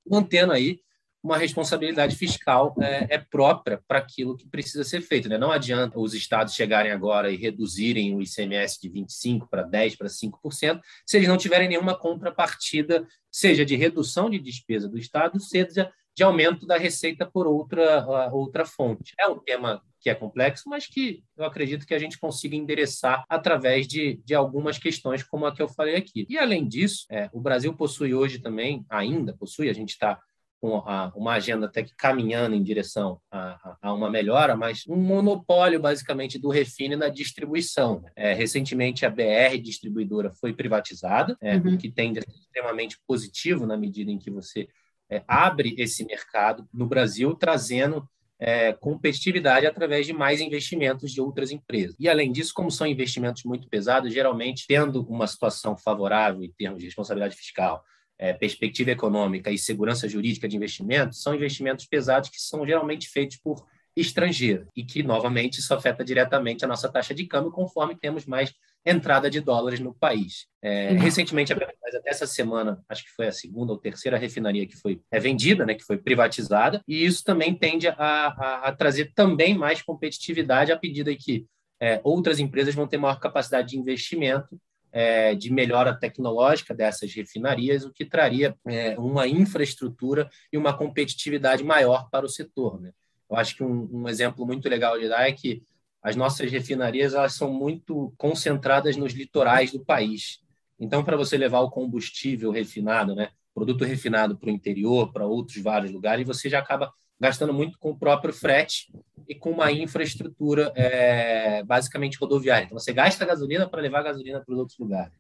mantendo 0.08 0.52
aí 0.52 0.80
uma 1.22 1.36
responsabilidade 1.36 2.16
fiscal 2.16 2.74
é, 2.80 3.16
é 3.16 3.18
própria 3.18 3.82
para 3.86 3.98
aquilo 3.98 4.36
que 4.36 4.48
precisa 4.48 4.84
ser 4.84 5.00
feito. 5.00 5.28
Né? 5.28 5.36
Não 5.36 5.50
adianta 5.50 5.98
os 5.98 6.14
estados 6.14 6.54
chegarem 6.54 6.92
agora 6.92 7.30
e 7.30 7.36
reduzirem 7.36 8.14
o 8.14 8.22
ICMS 8.22 8.80
de 8.80 8.90
25% 8.90 9.48
para 9.50 9.68
10%, 9.68 9.96
para 9.96 10.08
5%, 10.08 10.80
se 11.06 11.16
eles 11.16 11.28
não 11.28 11.36
tiverem 11.36 11.68
nenhuma 11.68 11.98
contrapartida, 11.98 13.06
seja 13.30 13.64
de 13.64 13.76
redução 13.76 14.30
de 14.30 14.38
despesa 14.38 14.88
do 14.88 14.98
Estado, 14.98 15.40
seja 15.40 15.90
de 16.16 16.24
aumento 16.24 16.66
da 16.66 16.76
receita 16.76 17.24
por 17.24 17.46
outra, 17.46 18.30
outra 18.32 18.64
fonte. 18.64 19.14
É 19.20 19.28
um 19.28 19.38
tema 19.38 19.80
que 20.00 20.10
é 20.10 20.14
complexo, 20.14 20.64
mas 20.68 20.86
que 20.86 21.22
eu 21.36 21.44
acredito 21.44 21.86
que 21.86 21.94
a 21.94 21.98
gente 21.98 22.18
consiga 22.18 22.56
endereçar 22.56 23.24
através 23.28 23.86
de, 23.86 24.20
de 24.24 24.34
algumas 24.34 24.78
questões 24.78 25.22
como 25.22 25.46
a 25.46 25.54
que 25.54 25.62
eu 25.62 25.68
falei 25.68 25.96
aqui. 25.96 26.26
E, 26.28 26.38
além 26.38 26.66
disso, 26.66 27.06
é, 27.10 27.28
o 27.32 27.40
Brasil 27.40 27.72
possui 27.74 28.14
hoje 28.14 28.40
também, 28.40 28.84
ainda 28.88 29.32
possui, 29.32 29.68
a 29.68 29.72
gente 29.72 29.90
está 29.90 30.20
com 30.60 30.78
a, 30.78 31.12
uma 31.14 31.34
agenda 31.34 31.66
até 31.66 31.82
que 31.82 31.94
caminhando 31.94 32.54
em 32.54 32.62
direção 32.62 33.20
a, 33.30 33.76
a, 33.80 33.92
uma 33.94 34.10
melhora, 34.10 34.56
mas 34.56 34.84
um 34.88 34.96
monopólio 34.96 35.80
basicamente 35.80 36.38
do 36.38 36.48
refine 36.48 36.96
na 36.96 37.08
distribuição. 37.08 38.02
É, 38.16 38.32
recentemente 38.32 39.06
a 39.06 39.10
BR 39.10 39.56
distribuidora 39.62 40.30
foi 40.30 40.52
privatizada, 40.52 41.36
é, 41.40 41.56
uhum. 41.56 41.74
o 41.74 41.78
que 41.78 41.90
tende 41.90 42.18
a 42.18 42.22
ser 42.22 42.38
extremamente 42.38 42.98
positivo 43.06 43.66
na 43.66 43.76
medida 43.76 44.10
em 44.10 44.18
que 44.18 44.30
você 44.30 44.68
é, 45.10 45.22
abre 45.26 45.74
esse 45.78 46.04
mercado 46.04 46.68
no 46.72 46.86
Brasil, 46.86 47.34
trazendo 47.34 48.08
é, 48.40 48.72
competitividade 48.72 49.66
através 49.66 50.06
de 50.06 50.12
mais 50.12 50.40
investimentos 50.40 51.12
de 51.12 51.20
outras 51.20 51.50
empresas. 51.50 51.96
E, 51.98 52.08
além 52.08 52.30
disso, 52.30 52.52
como 52.54 52.70
são 52.70 52.86
investimentos 52.86 53.44
muito 53.44 53.68
pesados, 53.68 54.12
geralmente, 54.12 54.64
tendo 54.66 55.02
uma 55.08 55.26
situação 55.26 55.76
favorável 55.76 56.42
em 56.42 56.52
termos 56.52 56.80
de 56.80 56.86
responsabilidade 56.86 57.36
fiscal, 57.36 57.84
é, 58.18 58.32
perspectiva 58.32 58.90
econômica 58.90 59.50
e 59.50 59.58
segurança 59.58 60.08
jurídica 60.08 60.48
de 60.48 60.56
investimentos, 60.56 61.22
são 61.22 61.34
investimentos 61.34 61.86
pesados 61.86 62.28
que 62.30 62.40
são 62.40 62.66
geralmente 62.66 63.08
feitos 63.08 63.36
por 63.36 63.64
estrangeiros 63.96 64.66
e 64.76 64.84
que, 64.84 65.02
novamente, 65.02 65.58
isso 65.58 65.72
afeta 65.74 66.04
diretamente 66.04 66.64
a 66.64 66.68
nossa 66.68 66.88
taxa 66.88 67.14
de 67.14 67.26
câmbio 67.26 67.50
conforme 67.50 67.96
temos 67.96 68.26
mais 68.26 68.52
entrada 68.86 69.28
de 69.28 69.40
dólares 69.40 69.80
no 69.80 69.92
país. 69.92 70.46
É, 70.62 70.92
uhum. 70.92 70.98
Recentemente, 70.98 71.52
até 71.52 71.68
essa 72.06 72.26
semana, 72.26 72.82
acho 72.88 73.04
que 73.04 73.10
foi 73.10 73.26
a 73.26 73.32
segunda 73.32 73.72
ou 73.72 73.78
terceira 73.78 74.16
refinaria 74.16 74.66
que 74.66 74.76
foi 74.76 75.00
é, 75.10 75.18
vendida, 75.18 75.66
né, 75.66 75.74
que 75.74 75.84
foi 75.84 75.98
privatizada, 75.98 76.82
e 76.86 77.04
isso 77.04 77.24
também 77.24 77.54
tende 77.54 77.88
a, 77.88 77.94
a, 77.96 78.68
a 78.68 78.72
trazer 78.72 79.12
também 79.14 79.56
mais 79.56 79.82
competitividade 79.82 80.72
à 80.72 80.78
medida 80.82 81.14
que 81.14 81.46
é, 81.80 82.00
outras 82.02 82.38
empresas 82.38 82.74
vão 82.74 82.86
ter 82.86 82.96
maior 82.96 83.20
capacidade 83.20 83.68
de 83.68 83.78
investimento 83.78 84.58
é, 84.92 85.34
de 85.34 85.52
melhora 85.52 85.94
tecnológica 85.94 86.74
dessas 86.74 87.12
refinarias, 87.14 87.84
o 87.84 87.92
que 87.92 88.04
traria 88.04 88.56
é, 88.66 88.98
uma 88.98 89.26
infraestrutura 89.26 90.28
e 90.52 90.58
uma 90.58 90.76
competitividade 90.76 91.62
maior 91.62 92.08
para 92.10 92.26
o 92.26 92.28
setor. 92.28 92.80
Né? 92.80 92.92
Eu 93.30 93.36
acho 93.36 93.56
que 93.56 93.62
um, 93.62 93.88
um 93.92 94.08
exemplo 94.08 94.46
muito 94.46 94.68
legal 94.68 94.98
de 94.98 95.08
dar 95.08 95.28
é 95.28 95.32
que 95.32 95.62
as 96.02 96.16
nossas 96.16 96.50
refinarias 96.50 97.14
elas 97.14 97.34
são 97.34 97.52
muito 97.52 98.12
concentradas 98.16 98.96
nos 98.96 99.12
litorais 99.12 99.72
do 99.72 99.84
país. 99.84 100.40
Então, 100.78 101.04
para 101.04 101.16
você 101.16 101.36
levar 101.36 101.60
o 101.60 101.70
combustível 101.70 102.50
refinado, 102.50 103.14
né, 103.14 103.30
produto 103.52 103.84
refinado 103.84 104.38
para 104.38 104.48
o 104.48 104.52
interior, 104.52 105.12
para 105.12 105.26
outros 105.26 105.60
vários 105.62 105.90
lugares, 105.90 106.26
você 106.26 106.48
já 106.48 106.60
acaba 106.60 106.92
gastando 107.20 107.52
muito 107.52 107.78
com 107.78 107.90
o 107.90 107.98
próprio 107.98 108.32
frete 108.32 108.92
e 109.28 109.34
com 109.34 109.50
uma 109.50 109.70
infraestrutura 109.72 110.72
é, 110.74 111.62
basicamente 111.64 112.18
rodoviária. 112.18 112.64
Então, 112.64 112.78
você 112.78 112.92
gasta 112.92 113.26
gasolina 113.26 113.68
para 113.68 113.82
levar 113.82 114.02
gasolina 114.02 114.40
para 114.40 114.52
os 114.52 114.58
outros 114.58 114.78
lugares. 114.78 115.12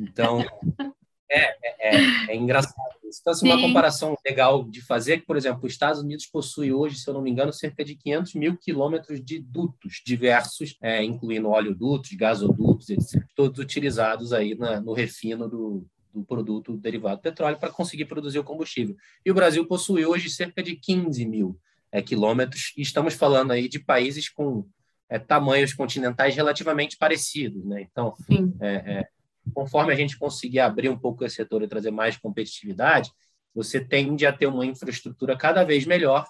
Então, 0.00 0.40
é, 1.30 1.40
é, 1.40 1.96
é, 1.96 2.32
é 2.32 2.36
engraçado. 2.36 2.74
Então, 3.04 3.32
assim, 3.32 3.46
uma 3.46 3.60
comparação 3.60 4.16
legal 4.24 4.64
de 4.64 4.80
fazer 4.80 5.14
é 5.14 5.18
que, 5.18 5.26
por 5.26 5.36
exemplo, 5.36 5.60
os 5.64 5.72
Estados 5.72 6.00
Unidos 6.00 6.26
possui 6.26 6.72
hoje, 6.72 6.96
se 6.96 7.08
eu 7.08 7.14
não 7.14 7.22
me 7.22 7.30
engano, 7.30 7.52
cerca 7.52 7.84
de 7.84 7.96
500 7.96 8.34
mil 8.34 8.56
quilômetros 8.56 9.22
de 9.24 9.40
dutos 9.40 10.00
diversos, 10.04 10.76
é, 10.80 11.02
incluindo 11.02 11.48
oleodutos, 11.48 12.12
gasodutos, 12.12 12.88
etc., 12.88 13.24
todos 13.34 13.58
utilizados 13.58 14.32
aí 14.32 14.54
na, 14.54 14.80
no 14.80 14.92
refino 14.92 15.48
do, 15.48 15.84
do 16.12 16.24
produto 16.24 16.76
derivado 16.76 17.16
do 17.16 17.22
petróleo 17.22 17.58
para 17.58 17.70
conseguir 17.70 18.06
produzir 18.06 18.38
o 18.38 18.44
combustível. 18.44 18.96
E 19.24 19.30
o 19.30 19.34
Brasil 19.34 19.66
possui 19.66 20.04
hoje 20.04 20.30
cerca 20.30 20.62
de 20.62 20.76
15 20.76 21.24
mil 21.26 21.58
é, 21.92 22.00
quilômetros, 22.00 22.72
e 22.76 22.82
estamos 22.82 23.14
falando 23.14 23.50
aí 23.50 23.68
de 23.68 23.78
países 23.78 24.28
com 24.28 24.66
é, 25.08 25.18
tamanhos 25.18 25.74
continentais 25.74 26.34
relativamente 26.34 26.96
parecidos. 26.96 27.64
Né? 27.64 27.82
Então, 27.82 28.14
é, 28.60 28.74
é 28.74 29.08
conforme 29.54 29.92
a 29.92 29.96
gente 29.96 30.18
conseguir 30.18 30.60
abrir 30.60 30.88
um 30.88 30.98
pouco 30.98 31.24
esse 31.24 31.36
setor 31.36 31.62
e 31.62 31.68
trazer 31.68 31.90
mais 31.90 32.16
competitividade, 32.16 33.10
você 33.54 33.80
tende 33.80 34.26
a 34.26 34.32
ter 34.32 34.46
uma 34.46 34.64
infraestrutura 34.64 35.36
cada 35.36 35.64
vez 35.64 35.84
melhor 35.84 36.26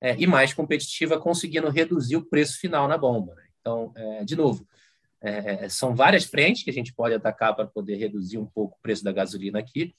é, 0.00 0.16
e 0.18 0.26
mais 0.26 0.54
competitiva, 0.54 1.18
conseguindo 1.18 1.68
reduzir 1.68 2.16
o 2.16 2.24
preço 2.24 2.58
final 2.58 2.88
na 2.88 2.96
bomba. 2.96 3.34
Né? 3.34 3.44
Então, 3.60 3.92
é, 3.94 4.24
de 4.24 4.34
novo, 4.34 4.66
é, 5.22 5.68
são 5.68 5.94
várias 5.94 6.24
frentes 6.24 6.64
que 6.64 6.70
a 6.70 6.74
gente 6.74 6.92
pode 6.92 7.14
atacar 7.14 7.54
para 7.54 7.66
poder 7.66 7.96
reduzir 7.96 8.38
um 8.38 8.46
pouco 8.46 8.76
o 8.76 8.82
preço 8.82 9.04
da 9.04 9.12
gasolina 9.12 9.58
aqui. 9.58 9.94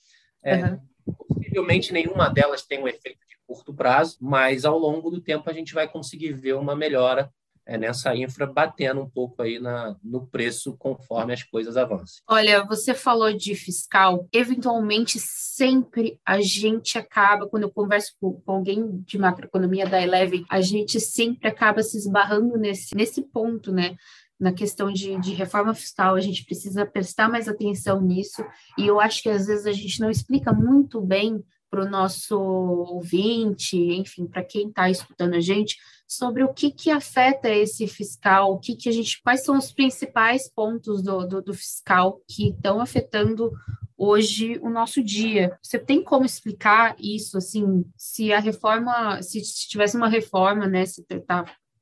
Uhum. 0.45 1.15
Possivelmente 1.27 1.93
nenhuma 1.93 2.29
delas 2.29 2.65
tem 2.65 2.81
um 2.81 2.87
efeito 2.87 3.19
de 3.27 3.37
curto 3.47 3.73
prazo, 3.73 4.17
mas 4.19 4.65
ao 4.65 4.77
longo 4.77 5.09
do 5.09 5.21
tempo 5.21 5.49
a 5.49 5.53
gente 5.53 5.73
vai 5.73 5.87
conseguir 5.87 6.33
ver 6.33 6.55
uma 6.55 6.75
melhora 6.75 7.31
é, 7.65 7.77
nessa 7.77 8.15
infra 8.15 8.45
batendo 8.45 9.01
um 9.01 9.09
pouco 9.09 9.41
aí 9.41 9.59
na, 9.59 9.95
no 10.03 10.27
preço 10.27 10.75
conforme 10.77 11.33
as 11.33 11.43
coisas 11.43 11.77
avançam. 11.77 12.21
Olha, 12.27 12.63
você 12.65 12.93
falou 12.93 13.31
de 13.31 13.55
fiscal, 13.55 14.27
eventualmente 14.33 15.17
sempre 15.19 16.19
a 16.25 16.41
gente 16.41 16.97
acaba, 16.97 17.47
quando 17.47 17.63
eu 17.63 17.71
converso 17.71 18.13
com, 18.19 18.33
com 18.41 18.51
alguém 18.51 19.01
de 19.05 19.17
macroeconomia 19.17 19.87
da 19.87 20.01
Eleven, 20.01 20.45
a 20.49 20.59
gente 20.59 20.99
sempre 20.99 21.47
acaba 21.47 21.81
se 21.81 21.97
esbarrando 21.97 22.57
nesse, 22.57 22.95
nesse 22.95 23.21
ponto, 23.21 23.71
né? 23.71 23.95
Na 24.39 24.51
questão 24.51 24.91
de, 24.91 25.19
de, 25.19 25.33
reforma 25.33 25.73
fiscal, 25.73 26.15
a 26.15 26.21
gente 26.21 26.45
precisa 26.45 26.85
prestar 26.85 27.29
mais 27.29 27.47
atenção 27.47 28.01
nisso, 28.01 28.43
e 28.77 28.87
eu 28.87 28.99
acho 28.99 29.21
que 29.21 29.29
às 29.29 29.45
vezes 29.45 29.65
a 29.65 29.71
gente 29.71 29.99
não 29.99 30.09
explica 30.09 30.51
muito 30.51 30.99
bem 31.01 31.43
para 31.69 31.85
o 31.85 31.89
nosso 31.89 32.39
ouvinte, 32.39 33.75
enfim, 33.75 34.27
para 34.27 34.43
quem 34.43 34.67
está 34.67 34.91
escutando 34.91 35.33
a 35.33 35.39
gente, 35.39 35.75
sobre 36.07 36.43
o 36.43 36.53
que, 36.53 36.69
que 36.69 36.91
afeta 36.91 37.49
esse 37.49 37.87
fiscal, 37.87 38.51
o 38.51 38.59
que, 38.59 38.75
que 38.75 38.89
a 38.89 38.91
gente, 38.91 39.19
quais 39.23 39.43
são 39.43 39.57
os 39.57 39.71
principais 39.71 40.47
pontos 40.47 41.01
do, 41.01 41.25
do, 41.25 41.41
do 41.41 41.53
fiscal 41.53 42.21
que 42.27 42.49
estão 42.49 42.79
afetando 42.79 43.51
hoje 43.97 44.59
o 44.61 44.69
nosso 44.69 45.01
dia. 45.01 45.57
Você 45.61 45.79
tem 45.79 46.03
como 46.03 46.25
explicar 46.25 46.95
isso, 46.99 47.37
assim, 47.37 47.83
se 47.97 48.31
a 48.31 48.39
reforma, 48.39 49.21
se 49.23 49.41
tivesse 49.41 49.97
uma 49.97 50.09
reforma, 50.09 50.67
né, 50.67 50.85
se 50.85 51.03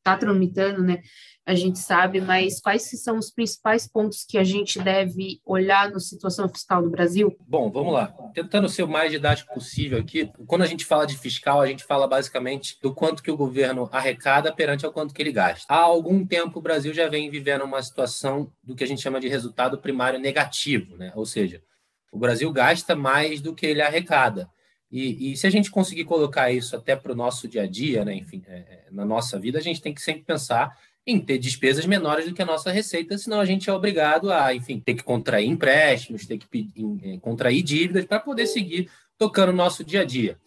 está 0.01 0.13
tá 0.13 0.17
tramitando, 0.17 0.83
né, 0.83 1.01
a 1.45 1.55
gente 1.55 1.79
sabe, 1.79 2.21
mas 2.21 2.59
quais 2.59 2.83
são 3.03 3.17
os 3.17 3.31
principais 3.31 3.87
pontos 3.87 4.23
que 4.23 4.37
a 4.37 4.43
gente 4.43 4.79
deve 4.79 5.41
olhar 5.45 5.89
na 5.89 5.99
situação 5.99 6.47
fiscal 6.47 6.83
do 6.83 6.89
Brasil? 6.89 7.35
Bom, 7.47 7.71
vamos 7.71 7.93
lá. 7.93 8.07
Tentando 8.33 8.69
ser 8.69 8.83
o 8.83 8.87
mais 8.87 9.11
didático 9.11 9.53
possível 9.53 9.99
aqui, 9.99 10.31
quando 10.45 10.61
a 10.61 10.67
gente 10.67 10.85
fala 10.85 11.05
de 11.05 11.17
fiscal, 11.17 11.59
a 11.59 11.67
gente 11.67 11.83
fala 11.83 12.07
basicamente 12.07 12.77
do 12.81 12.93
quanto 12.93 13.23
que 13.23 13.31
o 13.31 13.37
governo 13.37 13.89
arrecada 13.91 14.53
perante 14.53 14.85
ao 14.85 14.93
quanto 14.93 15.13
que 15.13 15.21
ele 15.21 15.31
gasta. 15.31 15.65
Há 15.67 15.79
algum 15.79 16.25
tempo 16.25 16.59
o 16.59 16.61
Brasil 16.61 16.93
já 16.93 17.09
vem 17.09 17.29
vivendo 17.29 17.63
uma 17.63 17.81
situação 17.81 18.51
do 18.63 18.75
que 18.75 18.83
a 18.83 18.87
gente 18.87 19.01
chama 19.01 19.19
de 19.19 19.27
resultado 19.27 19.79
primário 19.79 20.19
negativo, 20.19 20.95
né? 20.95 21.11
Ou 21.15 21.25
seja, 21.25 21.61
o 22.11 22.19
Brasil 22.19 22.51
gasta 22.51 22.95
mais 22.95 23.41
do 23.41 23.55
que 23.55 23.65
ele 23.65 23.81
arrecada. 23.81 24.47
E, 24.91 25.31
e, 25.31 25.37
se 25.37 25.47
a 25.47 25.49
gente 25.49 25.71
conseguir 25.71 26.03
colocar 26.03 26.51
isso 26.51 26.75
até 26.75 26.95
para 26.95 27.13
o 27.13 27.15
nosso 27.15 27.47
dia 27.47 27.63
a 27.63 27.67
dia, 27.67 28.03
né, 28.03 28.13
enfim, 28.13 28.43
é, 28.45 28.55
é, 28.55 28.83
na 28.91 29.05
nossa 29.05 29.39
vida, 29.39 29.57
a 29.57 29.61
gente 29.61 29.81
tem 29.81 29.93
que 29.93 30.01
sempre 30.01 30.23
pensar 30.23 30.77
em 31.07 31.19
ter 31.19 31.37
despesas 31.37 31.85
menores 31.85 32.25
do 32.25 32.33
que 32.33 32.41
a 32.41 32.45
nossa 32.45 32.71
receita, 32.71 33.17
senão 33.17 33.39
a 33.39 33.45
gente 33.45 33.69
é 33.69 33.73
obrigado 33.73 34.31
a, 34.31 34.53
enfim, 34.53 34.79
ter 34.79 34.93
que 34.93 35.03
contrair 35.03 35.47
empréstimos, 35.47 36.27
ter 36.27 36.37
que 36.37 36.47
pedir, 36.47 36.85
eh, 37.03 37.17
contrair 37.19 37.63
dívidas 37.63 38.05
para 38.05 38.19
poder 38.19 38.45
seguir 38.45 38.89
tocando 39.17 39.49
o 39.49 39.55
nosso 39.55 39.83
dia 39.83 40.01
a 40.01 40.05
dia. 40.05 40.37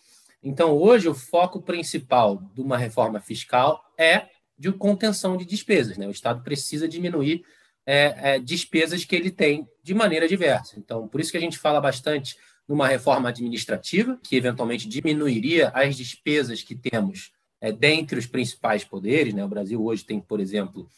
Então, 0.43 0.77
hoje, 0.77 1.09
o 1.09 1.15
foco 1.15 1.63
principal 1.63 2.43
de 2.55 2.61
uma 2.61 2.77
reforma 2.77 3.19
fiscal 3.19 3.83
é 3.99 4.27
de 4.59 4.71
contenção 4.73 5.37
de 5.37 5.45
despesas. 5.45 5.97
Né? 5.97 6.07
O 6.07 6.11
Estado 6.11 6.43
precisa 6.43 6.87
diminuir 6.87 7.43
é, 7.87 8.35
é, 8.35 8.39
despesas 8.39 9.05
que 9.05 9.17
ele 9.17 9.31
tem 9.31 9.67
de 9.83 9.95
maneira 9.95 10.29
diversa. 10.29 10.79
Então, 10.79 11.09
por 11.09 11.21
isso 11.21 11.31
que 11.31 11.37
a 11.37 11.41
gente 11.41 11.59
fala 11.59 11.81
bastante 11.81 12.37
numa 12.69 12.89
reforma 12.89 13.29
administrativa, 13.29 14.19
que 14.23 14.37
eventualmente 14.37 14.89
diminuiria 14.89 15.69
as 15.75 15.97
despesas 15.97 16.63
que 16.63 16.75
temos 16.75 17.33
é, 17.61 17.71
dentre 17.71 18.19
os 18.19 18.27
principais 18.27 18.85
poderes. 18.85 19.35
Né? 19.35 19.45
O 19.45 19.49
Brasil 19.49 19.83
hoje 19.83 20.05
tem, 20.05 20.21
por 20.21 20.41
exemplo, 20.41 20.89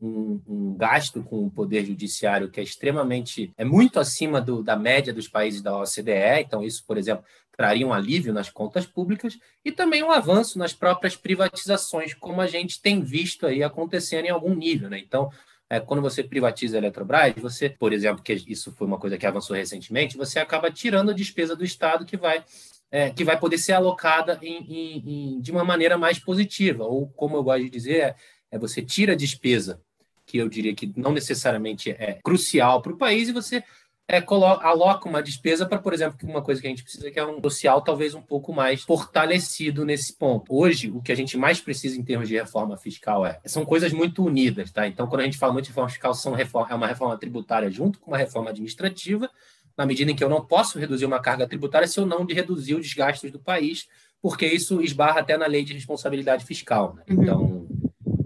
um, 0.00 0.40
um, 0.46 0.76
gasto 0.76 1.22
com 1.22 1.46
o 1.46 1.50
poder 1.50 1.84
judiciário 1.84 2.50
que 2.50 2.60
é 2.60 2.62
extremamente, 2.62 3.52
é 3.56 3.64
muito 3.64 3.98
acima 3.98 4.40
do, 4.40 4.62
da 4.62 4.76
média 4.76 5.12
dos 5.12 5.28
países 5.28 5.62
da 5.62 5.76
OCDE. 5.76 6.40
Então, 6.40 6.62
isso, 6.62 6.84
por 6.86 6.98
exemplo, 6.98 7.24
traria 7.56 7.86
um 7.86 7.92
alívio 7.92 8.32
nas 8.32 8.50
contas 8.50 8.86
públicas 8.86 9.38
e 9.64 9.72
também 9.72 10.02
um 10.02 10.10
avanço 10.10 10.58
nas 10.58 10.72
próprias 10.72 11.16
privatizações, 11.16 12.12
como 12.12 12.40
a 12.40 12.46
gente 12.46 12.80
tem 12.80 13.02
visto 13.02 13.46
aí 13.46 13.62
acontecendo 13.62 14.26
em 14.26 14.30
algum 14.30 14.54
nível. 14.54 14.90
Né? 14.90 14.98
Então, 14.98 15.30
é, 15.68 15.80
quando 15.80 16.00
você 16.00 16.22
privatiza 16.22 16.76
a 16.76 16.78
Eletrobras, 16.78 17.34
você, 17.36 17.68
por 17.68 17.92
exemplo, 17.92 18.22
que 18.22 18.32
isso 18.46 18.72
foi 18.72 18.86
uma 18.86 18.98
coisa 18.98 19.18
que 19.18 19.26
avançou 19.26 19.56
recentemente, 19.56 20.16
você 20.16 20.38
acaba 20.38 20.70
tirando 20.70 21.10
a 21.10 21.14
despesa 21.14 21.56
do 21.56 21.64
Estado 21.64 22.04
que 22.04 22.16
vai 22.16 22.44
é, 22.90 23.10
que 23.10 23.24
vai 23.24 23.38
poder 23.38 23.58
ser 23.58 23.72
alocada 23.72 24.38
em, 24.40 24.58
em, 24.58 25.34
em, 25.36 25.40
de 25.40 25.50
uma 25.50 25.64
maneira 25.64 25.98
mais 25.98 26.20
positiva, 26.20 26.84
ou 26.84 27.08
como 27.08 27.36
eu 27.36 27.42
gosto 27.42 27.64
de 27.64 27.70
dizer, 27.70 27.96
é, 28.00 28.16
é 28.52 28.58
você 28.58 28.80
tira 28.80 29.12
a 29.12 29.16
despesa, 29.16 29.80
que 30.24 30.38
eu 30.38 30.48
diria 30.48 30.74
que 30.74 30.92
não 30.96 31.12
necessariamente 31.12 31.90
é 31.90 32.18
crucial 32.22 32.80
para 32.80 32.92
o 32.92 32.96
país, 32.96 33.28
e 33.28 33.32
você 33.32 33.62
é, 34.08 34.22
aloca 34.28 35.08
uma 35.08 35.22
despesa 35.22 35.66
para, 35.66 35.78
por 35.78 35.92
exemplo, 35.92 36.16
uma 36.22 36.42
coisa 36.42 36.60
que 36.60 36.66
a 36.66 36.70
gente 36.70 36.82
precisa 36.82 37.10
que 37.10 37.18
é 37.18 37.26
um 37.26 37.40
social 37.42 37.82
talvez 37.82 38.14
um 38.14 38.22
pouco 38.22 38.52
mais 38.52 38.82
fortalecido 38.82 39.84
nesse 39.84 40.12
ponto. 40.12 40.54
Hoje, 40.54 40.90
o 40.90 41.02
que 41.02 41.10
a 41.10 41.16
gente 41.16 41.36
mais 41.36 41.60
precisa 41.60 41.98
em 41.98 42.04
termos 42.04 42.28
de 42.28 42.34
reforma 42.34 42.76
fiscal 42.76 43.26
é 43.26 43.40
são 43.44 43.64
coisas 43.64 43.92
muito 43.92 44.24
unidas, 44.24 44.70
tá? 44.70 44.86
Então, 44.86 45.08
quando 45.08 45.22
a 45.22 45.24
gente 45.24 45.38
fala 45.38 45.52
muito 45.52 45.64
de 45.64 45.70
reforma 45.70 45.90
fiscal, 45.90 46.14
são 46.14 46.34
reforma, 46.34 46.68
é 46.70 46.74
uma 46.74 46.86
reforma 46.86 47.18
tributária 47.18 47.68
junto 47.68 47.98
com 47.98 48.12
uma 48.12 48.18
reforma 48.18 48.50
administrativa, 48.50 49.28
na 49.76 49.84
medida 49.84 50.10
em 50.10 50.14
que 50.14 50.22
eu 50.22 50.30
não 50.30 50.44
posso 50.44 50.78
reduzir 50.78 51.04
uma 51.04 51.20
carga 51.20 51.46
tributária 51.46 51.88
se 51.88 51.98
eu 51.98 52.06
não 52.06 52.24
de 52.24 52.32
reduzir 52.32 52.74
os 52.74 52.94
gastos 52.94 53.32
do 53.32 53.40
país, 53.40 53.88
porque 54.22 54.46
isso 54.46 54.80
esbarra 54.80 55.20
até 55.20 55.36
na 55.36 55.46
lei 55.46 55.64
de 55.64 55.74
responsabilidade 55.74 56.44
fiscal. 56.44 56.94
Né? 56.94 57.02
Uhum. 57.10 57.22
Então, 57.22 57.66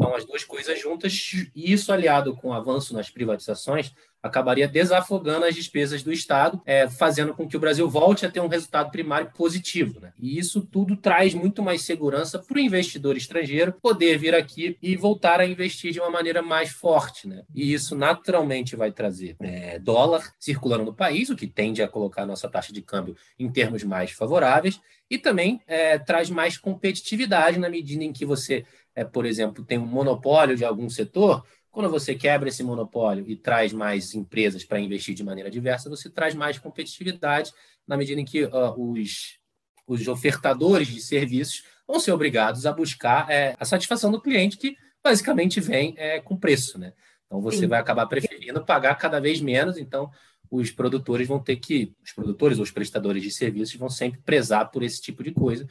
então, 0.00 0.14
as 0.14 0.24
duas 0.24 0.44
coisas 0.44 0.80
juntas, 0.80 1.32
e 1.54 1.72
isso 1.72 1.92
aliado 1.92 2.34
com 2.34 2.48
o 2.48 2.52
avanço 2.52 2.94
nas 2.94 3.10
privatizações, 3.10 3.92
acabaria 4.22 4.68
desafogando 4.68 5.46
as 5.46 5.54
despesas 5.54 6.02
do 6.02 6.12
Estado, 6.12 6.60
é, 6.64 6.88
fazendo 6.88 7.34
com 7.34 7.48
que 7.48 7.56
o 7.56 7.60
Brasil 7.60 7.88
volte 7.88 8.26
a 8.26 8.30
ter 8.30 8.40
um 8.40 8.48
resultado 8.48 8.90
primário 8.90 9.30
positivo. 9.34 10.00
Né? 10.00 10.12
E 10.18 10.38
isso 10.38 10.60
tudo 10.60 10.96
traz 10.96 11.34
muito 11.34 11.62
mais 11.62 11.82
segurança 11.82 12.38
para 12.38 12.56
o 12.56 12.60
investidor 12.60 13.16
estrangeiro 13.16 13.72
poder 13.80 14.18
vir 14.18 14.34
aqui 14.34 14.76
e 14.82 14.96
voltar 14.96 15.40
a 15.40 15.46
investir 15.46 15.92
de 15.92 16.00
uma 16.00 16.10
maneira 16.10 16.42
mais 16.42 16.70
forte. 16.70 17.26
Né? 17.26 17.42
E 17.54 17.72
isso 17.72 17.96
naturalmente 17.96 18.76
vai 18.76 18.92
trazer 18.92 19.36
é, 19.40 19.78
dólar 19.78 20.32
circulando 20.38 20.84
no 20.84 20.94
país, 20.94 21.30
o 21.30 21.36
que 21.36 21.46
tende 21.46 21.82
a 21.82 21.88
colocar 21.88 22.22
a 22.22 22.26
nossa 22.26 22.48
taxa 22.48 22.72
de 22.72 22.82
câmbio 22.82 23.16
em 23.38 23.50
termos 23.50 23.82
mais 23.84 24.10
favoráveis, 24.10 24.80
e 25.10 25.18
também 25.18 25.60
é, 25.66 25.98
traz 25.98 26.30
mais 26.30 26.56
competitividade 26.56 27.58
na 27.58 27.68
medida 27.68 28.04
em 28.04 28.12
que 28.12 28.24
você, 28.24 28.64
é, 28.94 29.04
por 29.04 29.26
exemplo, 29.26 29.64
tem 29.64 29.76
um 29.76 29.86
monopólio 29.86 30.56
de 30.56 30.64
algum 30.64 30.88
setor 30.88 31.44
quando 31.70 31.88
você 31.88 32.14
quebra 32.14 32.48
esse 32.48 32.62
monopólio 32.62 33.24
e 33.28 33.36
traz 33.36 33.72
mais 33.72 34.14
empresas 34.14 34.64
para 34.64 34.80
investir 34.80 35.14
de 35.14 35.22
maneira 35.22 35.50
diversa, 35.50 35.88
você 35.88 36.10
traz 36.10 36.34
mais 36.34 36.58
competitividade 36.58 37.52
na 37.86 37.96
medida 37.96 38.20
em 38.20 38.24
que 38.24 38.44
uh, 38.44 38.74
os, 38.76 39.38
os 39.86 40.08
ofertadores 40.08 40.88
de 40.88 41.00
serviços 41.00 41.64
vão 41.86 42.00
ser 42.00 42.12
obrigados 42.12 42.66
a 42.66 42.72
buscar 42.72 43.30
é, 43.30 43.56
a 43.58 43.64
satisfação 43.64 44.10
do 44.10 44.20
cliente, 44.20 44.56
que 44.56 44.76
basicamente 45.02 45.60
vem 45.60 45.94
é, 45.96 46.20
com 46.20 46.36
preço. 46.36 46.78
Né? 46.78 46.92
Então 47.26 47.40
você 47.40 47.58
Sim. 47.58 47.68
vai 47.68 47.80
acabar 47.80 48.06
preferindo 48.06 48.64
pagar 48.64 48.96
cada 48.96 49.20
vez 49.20 49.40
menos, 49.40 49.78
então 49.78 50.10
os 50.50 50.70
produtores 50.72 51.28
vão 51.28 51.38
ter 51.38 51.56
que, 51.56 51.94
os 52.04 52.12
produtores 52.12 52.58
ou 52.58 52.64
os 52.64 52.72
prestadores 52.72 53.22
de 53.22 53.30
serviços 53.30 53.76
vão 53.76 53.88
sempre 53.88 54.20
prezar 54.20 54.70
por 54.70 54.82
esse 54.82 55.00
tipo 55.00 55.22
de 55.22 55.32
coisa, 55.32 55.66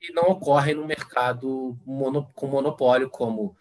e 0.00 0.12
não 0.12 0.24
ocorre 0.24 0.74
no 0.74 0.84
mercado 0.84 1.78
mono, 1.86 2.28
com 2.34 2.48
monopólio, 2.48 3.08
como 3.08 3.56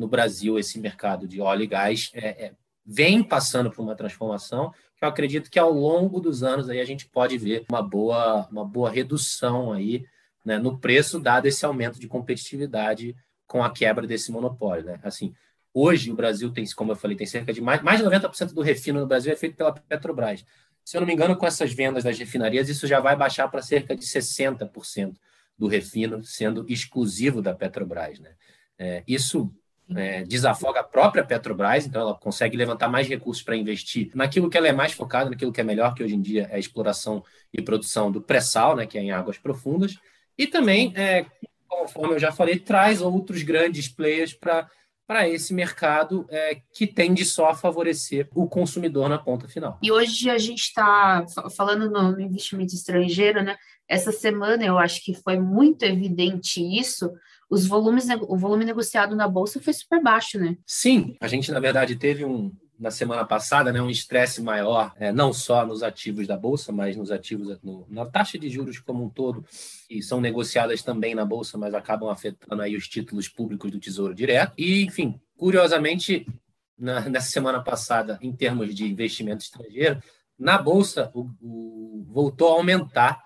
no 0.00 0.08
Brasil 0.08 0.58
esse 0.58 0.80
mercado 0.80 1.28
de 1.28 1.40
óleo 1.42 1.62
e 1.62 1.66
gás 1.66 2.10
é, 2.14 2.46
é, 2.46 2.52
vem 2.84 3.22
passando 3.22 3.70
por 3.70 3.82
uma 3.82 3.94
transformação 3.94 4.72
que 4.96 5.04
eu 5.04 5.08
acredito 5.08 5.50
que 5.50 5.58
ao 5.58 5.70
longo 5.70 6.18
dos 6.18 6.42
anos 6.42 6.70
aí 6.70 6.80
a 6.80 6.84
gente 6.84 7.06
pode 7.06 7.36
ver 7.36 7.66
uma 7.70 7.82
boa, 7.82 8.48
uma 8.50 8.64
boa 8.64 8.90
redução 8.90 9.72
aí 9.72 10.06
né, 10.42 10.58
no 10.58 10.78
preço, 10.78 11.20
dado 11.20 11.46
esse 11.46 11.64
aumento 11.66 12.00
de 12.00 12.08
competitividade 12.08 13.14
com 13.46 13.62
a 13.62 13.70
quebra 13.70 14.06
desse 14.06 14.32
monopólio. 14.32 14.86
Né? 14.86 15.00
Assim, 15.02 15.34
hoje 15.74 16.10
o 16.10 16.14
Brasil 16.14 16.50
tem, 16.50 16.64
como 16.74 16.92
eu 16.92 16.96
falei, 16.96 17.16
tem 17.16 17.26
cerca 17.26 17.52
de 17.52 17.60
mais, 17.60 17.82
mais 17.82 17.98
de 17.98 18.06
90% 18.06 18.54
do 18.54 18.62
refino 18.62 19.00
no 19.00 19.06
Brasil 19.06 19.32
é 19.32 19.36
feito 19.36 19.56
pela 19.56 19.72
Petrobras. 19.72 20.44
Se 20.82 20.96
eu 20.96 21.00
não 21.02 21.06
me 21.06 21.12
engano, 21.12 21.36
com 21.36 21.46
essas 21.46 21.74
vendas 21.74 22.04
das 22.04 22.18
refinarias, 22.18 22.70
isso 22.70 22.86
já 22.86 23.00
vai 23.00 23.14
baixar 23.14 23.48
para 23.48 23.60
cerca 23.60 23.94
de 23.94 24.04
60% 24.04 25.14
do 25.58 25.66
refino 25.66 26.24
sendo 26.24 26.64
exclusivo 26.68 27.42
da 27.42 27.54
Petrobras. 27.54 28.18
Né? 28.18 28.30
É, 28.78 29.04
isso 29.06 29.54
é, 29.96 30.22
desafoga 30.24 30.80
a 30.80 30.84
própria 30.84 31.24
Petrobras, 31.24 31.86
então 31.86 32.02
ela 32.02 32.14
consegue 32.14 32.56
levantar 32.56 32.88
mais 32.88 33.08
recursos 33.08 33.42
para 33.42 33.56
investir 33.56 34.10
naquilo 34.14 34.48
que 34.48 34.56
ela 34.56 34.68
é 34.68 34.72
mais 34.72 34.92
focada, 34.92 35.30
naquilo 35.30 35.52
que 35.52 35.60
é 35.60 35.64
melhor, 35.64 35.94
que 35.94 36.02
hoje 36.02 36.14
em 36.14 36.20
dia 36.20 36.48
é 36.50 36.56
a 36.56 36.58
exploração 36.58 37.24
e 37.52 37.60
produção 37.60 38.10
do 38.10 38.20
pré-sal, 38.20 38.76
né, 38.76 38.86
que 38.86 38.98
é 38.98 39.02
em 39.02 39.10
águas 39.10 39.38
profundas, 39.38 39.98
e 40.36 40.46
também, 40.46 40.92
é, 40.96 41.26
conforme 41.68 42.14
eu 42.14 42.18
já 42.18 42.32
falei, 42.32 42.58
traz 42.58 43.00
outros 43.00 43.42
grandes 43.42 43.88
players 43.88 44.32
para 44.32 44.68
para 45.10 45.28
esse 45.28 45.52
mercado 45.52 46.24
é, 46.30 46.60
que 46.72 46.86
tende 46.86 47.24
só 47.24 47.50
a 47.50 47.54
favorecer 47.56 48.28
o 48.32 48.46
consumidor 48.46 49.08
na 49.08 49.18
ponta 49.18 49.48
final. 49.48 49.76
E 49.82 49.90
hoje 49.90 50.30
a 50.30 50.38
gente 50.38 50.60
está 50.60 51.26
falando 51.56 51.90
no 51.90 52.20
investimento 52.20 52.72
estrangeiro, 52.72 53.42
né? 53.42 53.56
Essa 53.90 54.12
semana 54.12 54.64
eu 54.64 54.78
acho 54.78 55.04
que 55.04 55.12
foi 55.12 55.36
muito 55.38 55.82
evidente 55.82 56.62
isso, 56.62 57.12
os 57.50 57.66
volumes, 57.66 58.06
o 58.28 58.36
volume 58.36 58.64
negociado 58.64 59.16
na 59.16 59.26
bolsa 59.26 59.60
foi 59.60 59.72
super 59.72 60.00
baixo, 60.00 60.38
né? 60.38 60.56
Sim, 60.64 61.16
a 61.20 61.26
gente 61.26 61.50
na 61.50 61.58
verdade 61.58 61.96
teve 61.96 62.24
um 62.24 62.52
na 62.80 62.90
semana 62.90 63.26
passada, 63.26 63.70
né, 63.70 63.82
um 63.82 63.90
estresse 63.90 64.40
maior, 64.40 64.94
é, 64.96 65.12
não 65.12 65.34
só 65.34 65.66
nos 65.66 65.82
ativos 65.82 66.26
da 66.26 66.34
bolsa, 66.34 66.72
mas 66.72 66.96
nos 66.96 67.10
ativos 67.10 67.60
no, 67.62 67.86
na 67.90 68.06
taxa 68.06 68.38
de 68.38 68.48
juros 68.48 68.78
como 68.78 69.04
um 69.04 69.10
todo, 69.10 69.44
que 69.86 70.00
são 70.00 70.18
negociadas 70.18 70.82
também 70.82 71.14
na 71.14 71.26
bolsa, 71.26 71.58
mas 71.58 71.74
acabam 71.74 72.08
afetando 72.08 72.62
aí 72.62 72.74
os 72.74 72.88
títulos 72.88 73.28
públicos 73.28 73.70
do 73.70 73.78
Tesouro 73.78 74.14
Direto. 74.14 74.54
E, 74.56 74.82
enfim, 74.82 75.20
curiosamente, 75.36 76.26
na, 76.78 77.00
nessa 77.10 77.30
semana 77.30 77.62
passada, 77.62 78.18
em 78.22 78.32
termos 78.32 78.74
de 78.74 78.90
investimento 78.90 79.44
estrangeiro, 79.44 80.02
na 80.38 80.56
bolsa 80.56 81.10
o, 81.12 81.28
o, 81.42 82.06
voltou 82.08 82.48
a 82.48 82.52
aumentar, 82.52 83.22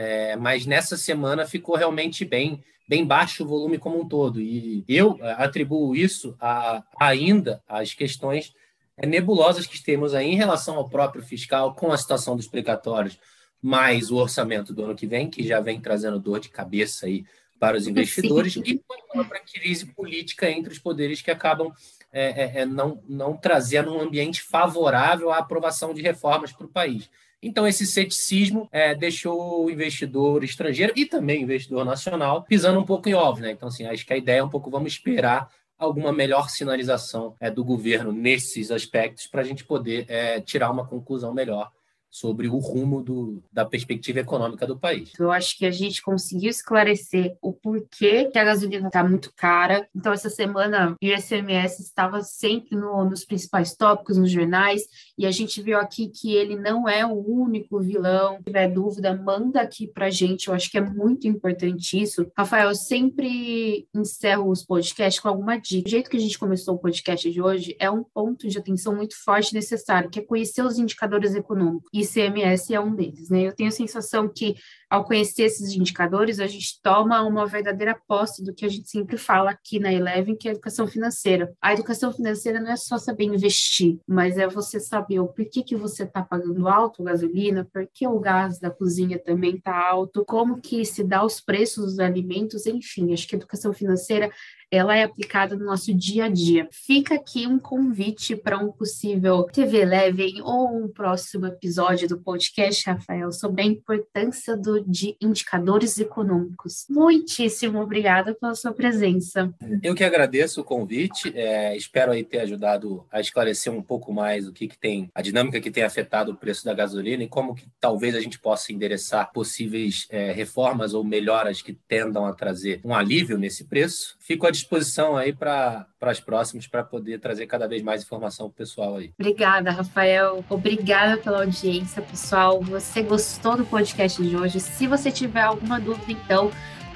é, 0.00 0.36
mas 0.36 0.64
nessa 0.64 0.96
semana 0.96 1.44
ficou 1.44 1.74
realmente 1.74 2.24
bem 2.24 2.62
bem 2.88 3.04
baixo 3.04 3.42
o 3.42 3.46
volume 3.46 3.78
como 3.78 4.00
um 4.00 4.08
todo. 4.08 4.40
E 4.40 4.84
eu 4.88 5.18
eh, 5.20 5.34
atribuo 5.36 5.94
isso 5.94 6.34
a, 6.40 6.82
ainda 6.98 7.62
às 7.68 7.92
questões 7.92 8.54
eh, 8.96 9.06
nebulosas 9.06 9.66
que 9.66 9.82
temos 9.82 10.14
aí 10.14 10.28
em 10.28 10.36
relação 10.36 10.76
ao 10.76 10.88
próprio 10.88 11.22
fiscal, 11.22 11.74
com 11.74 11.92
a 11.92 11.98
situação 11.98 12.34
dos 12.34 12.46
precatórios, 12.46 13.18
mais 13.60 14.10
o 14.10 14.16
orçamento 14.16 14.72
do 14.72 14.84
ano 14.84 14.94
que 14.94 15.06
vem, 15.06 15.28
que 15.28 15.46
já 15.46 15.60
vem 15.60 15.80
trazendo 15.80 16.18
dor 16.18 16.40
de 16.40 16.48
cabeça 16.48 17.04
aí 17.04 17.26
para 17.60 17.76
os 17.76 17.86
investidores, 17.86 18.54
Sim. 18.54 18.62
e 18.64 18.80
a 18.90 19.12
própria 19.12 19.42
crise 19.52 19.84
política 19.86 20.48
entre 20.48 20.72
os 20.72 20.78
poderes 20.78 21.20
que 21.20 21.30
acabam 21.30 21.72
é, 22.10 22.60
é, 22.60 22.64
não, 22.64 23.02
não 23.06 23.36
trazendo 23.36 23.92
um 23.92 24.00
ambiente 24.00 24.40
favorável 24.40 25.30
à 25.30 25.38
aprovação 25.38 25.92
de 25.92 26.00
reformas 26.00 26.52
para 26.52 26.66
o 26.66 26.70
país. 26.70 27.10
Então, 27.42 27.68
esse 27.68 27.86
ceticismo 27.86 28.68
é, 28.72 28.94
deixou 28.94 29.64
o 29.64 29.70
investidor 29.70 30.42
estrangeiro 30.42 30.92
e 30.96 31.06
também 31.06 31.40
o 31.40 31.42
investidor 31.44 31.84
nacional 31.84 32.42
pisando 32.42 32.80
um 32.80 32.84
pouco 32.84 33.08
em 33.08 33.14
ovos. 33.14 33.40
Né? 33.40 33.52
Então, 33.52 33.68
assim, 33.68 33.86
acho 33.86 34.04
que 34.04 34.12
a 34.12 34.16
ideia 34.16 34.40
é 34.40 34.44
um 34.44 34.48
pouco 34.48 34.70
vamos 34.70 34.92
esperar 34.92 35.48
alguma 35.78 36.12
melhor 36.12 36.50
sinalização 36.50 37.36
é, 37.38 37.50
do 37.50 37.64
governo 37.64 38.10
nesses 38.10 38.70
aspectos 38.72 39.28
para 39.28 39.42
a 39.42 39.44
gente 39.44 39.64
poder 39.64 40.04
é, 40.08 40.40
tirar 40.40 40.70
uma 40.70 40.84
conclusão 40.84 41.32
melhor 41.32 41.70
sobre 42.10 42.48
o 42.48 42.58
rumo 42.58 43.02
do, 43.02 43.42
da 43.52 43.64
perspectiva 43.64 44.20
econômica 44.20 44.66
do 44.66 44.78
país. 44.78 45.12
Eu 45.18 45.30
acho 45.30 45.56
que 45.56 45.66
a 45.66 45.70
gente 45.70 46.02
conseguiu 46.02 46.50
esclarecer 46.50 47.36
o 47.42 47.52
porquê 47.52 48.26
que 48.26 48.38
a 48.38 48.44
gasolina 48.44 48.88
está 48.88 49.04
muito 49.04 49.32
cara. 49.36 49.88
Então, 49.94 50.12
essa 50.12 50.30
semana, 50.30 50.96
o 51.02 51.04
ICMS 51.04 51.82
estava 51.82 52.22
sempre 52.22 52.76
no, 52.76 53.04
nos 53.04 53.24
principais 53.24 53.74
tópicos, 53.74 54.16
nos 54.16 54.30
jornais, 54.30 54.82
e 55.16 55.26
a 55.26 55.30
gente 55.30 55.60
viu 55.62 55.78
aqui 55.78 56.08
que 56.08 56.34
ele 56.34 56.56
não 56.56 56.88
é 56.88 57.04
o 57.06 57.12
único 57.12 57.80
vilão. 57.80 58.36
Se 58.38 58.44
tiver 58.44 58.68
dúvida, 58.68 59.14
manda 59.14 59.60
aqui 59.60 59.86
para 59.86 60.10
gente. 60.10 60.48
Eu 60.48 60.54
acho 60.54 60.70
que 60.70 60.78
é 60.78 60.80
muito 60.80 61.26
importante 61.26 62.00
isso. 62.00 62.30
Rafael, 62.36 62.68
eu 62.68 62.74
sempre 62.74 63.86
encerro 63.94 64.50
os 64.50 64.64
podcasts 64.64 65.20
com 65.20 65.28
alguma 65.28 65.56
dica. 65.56 65.86
O 65.86 65.90
jeito 65.90 66.10
que 66.10 66.16
a 66.16 66.20
gente 66.20 66.38
começou 66.38 66.74
o 66.74 66.78
podcast 66.78 67.30
de 67.30 67.40
hoje 67.40 67.76
é 67.78 67.90
um 67.90 68.02
ponto 68.02 68.48
de 68.48 68.58
atenção 68.58 68.94
muito 68.94 69.16
forte 69.22 69.54
necessário, 69.54 70.10
que 70.10 70.20
é 70.20 70.22
conhecer 70.22 70.62
os 70.62 70.78
indicadores 70.78 71.34
econômicos. 71.34 71.88
ICMS 72.00 72.74
é 72.74 72.80
um 72.80 72.94
deles, 72.94 73.28
né? 73.28 73.42
Eu 73.42 73.52
tenho 73.54 73.68
a 73.68 73.72
sensação 73.72 74.28
que, 74.28 74.56
ao 74.90 75.04
conhecer 75.04 75.42
esses 75.42 75.74
indicadores, 75.74 76.40
a 76.40 76.46
gente 76.46 76.80
toma 76.82 77.22
uma 77.22 77.46
verdadeira 77.46 77.98
posse 78.06 78.42
do 78.42 78.54
que 78.54 78.64
a 78.64 78.68
gente 78.68 78.88
sempre 78.88 79.18
fala 79.18 79.50
aqui 79.50 79.78
na 79.78 79.92
Eleven, 79.92 80.36
que 80.36 80.48
é 80.48 80.50
a 80.50 80.54
educação 80.54 80.86
financeira. 80.86 81.52
A 81.60 81.72
educação 81.72 82.12
financeira 82.12 82.60
não 82.60 82.70
é 82.70 82.76
só 82.76 82.98
saber 82.98 83.24
investir, 83.24 83.98
mas 84.06 84.38
é 84.38 84.48
você 84.48 84.80
saber 84.80 85.20
o 85.20 85.28
porquê 85.28 85.62
que 85.62 85.76
você 85.76 86.04
está 86.04 86.22
pagando 86.22 86.68
alto 86.68 87.02
a 87.02 87.06
gasolina, 87.06 87.68
por 87.72 87.86
que 87.92 88.06
o 88.06 88.18
gás 88.18 88.58
da 88.58 88.70
cozinha 88.70 89.18
também 89.18 89.56
está 89.56 89.76
alto, 89.76 90.24
como 90.24 90.60
que 90.60 90.84
se 90.84 91.04
dá 91.04 91.24
os 91.24 91.40
preços 91.40 91.84
dos 91.84 91.98
alimentos, 91.98 92.66
enfim, 92.66 93.12
acho 93.12 93.26
que 93.28 93.34
a 93.34 93.38
educação 93.38 93.72
financeira 93.72 94.30
ela 94.70 94.94
é 94.96 95.02
aplicada 95.02 95.56
no 95.56 95.64
nosso 95.64 95.94
dia 95.94 96.26
a 96.26 96.28
dia. 96.28 96.68
Fica 96.70 97.14
aqui 97.14 97.46
um 97.46 97.58
convite 97.58 98.36
para 98.36 98.58
um 98.58 98.70
possível 98.70 99.44
TV 99.44 99.78
Eleven 99.78 100.42
ou 100.42 100.84
um 100.84 100.88
próximo 100.88 101.46
episódio 101.46 102.06
do 102.06 102.20
podcast, 102.20 102.88
Rafael, 102.88 103.32
sobre 103.32 103.62
a 103.62 103.64
importância 103.64 104.56
do, 104.56 104.77
de 104.86 105.16
indicadores 105.20 105.98
econômicos. 105.98 106.86
Muitíssimo 106.88 107.80
obrigada 107.80 108.34
pela 108.34 108.54
sua 108.54 108.72
presença. 108.72 109.52
Eu 109.82 109.94
que 109.94 110.04
agradeço 110.04 110.60
o 110.60 110.64
convite, 110.64 111.32
é, 111.34 111.76
espero 111.76 112.12
aí 112.12 112.24
ter 112.24 112.40
ajudado 112.40 113.06
a 113.10 113.20
esclarecer 113.20 113.72
um 113.72 113.82
pouco 113.82 114.12
mais 114.12 114.46
o 114.46 114.52
que, 114.52 114.68
que 114.68 114.78
tem, 114.78 115.10
a 115.14 115.22
dinâmica 115.22 115.60
que 115.60 115.70
tem 115.70 115.84
afetado 115.84 116.32
o 116.32 116.36
preço 116.36 116.64
da 116.64 116.74
gasolina 116.74 117.22
e 117.22 117.28
como 117.28 117.54
que 117.54 117.66
talvez 117.80 118.14
a 118.14 118.20
gente 118.20 118.38
possa 118.38 118.72
endereçar 118.72 119.32
possíveis 119.32 120.06
é, 120.10 120.32
reformas 120.32 120.94
ou 120.94 121.04
melhoras 121.04 121.62
que 121.62 121.72
tendam 121.72 122.24
a 122.24 122.32
trazer 122.32 122.80
um 122.84 122.94
alívio 122.94 123.38
nesse 123.38 123.64
preço. 123.64 124.16
Fico 124.20 124.46
à 124.46 124.50
disposição 124.50 125.16
aí 125.16 125.32
para 125.32 125.86
as 126.00 126.20
próximas, 126.20 126.66
para 126.66 126.84
poder 126.84 127.18
trazer 127.20 127.46
cada 127.46 127.66
vez 127.66 127.82
mais 127.82 128.02
informação 128.02 128.48
para 128.48 128.54
o 128.54 128.56
pessoal 128.56 128.96
aí. 128.96 129.12
Obrigada, 129.18 129.70
Rafael. 129.70 130.44
Obrigada 130.48 131.16
pela 131.18 131.40
audiência, 131.40 132.02
pessoal. 132.02 132.60
Você 132.62 133.02
gostou 133.02 133.56
do 133.56 133.64
podcast 133.64 134.22
de 134.22 134.36
hoje? 134.36 134.58
Se 134.68 134.86
você 134.86 135.10
tiver 135.10 135.42
alguma 135.42 135.80
dúvida, 135.80 136.12
então, 136.12 136.50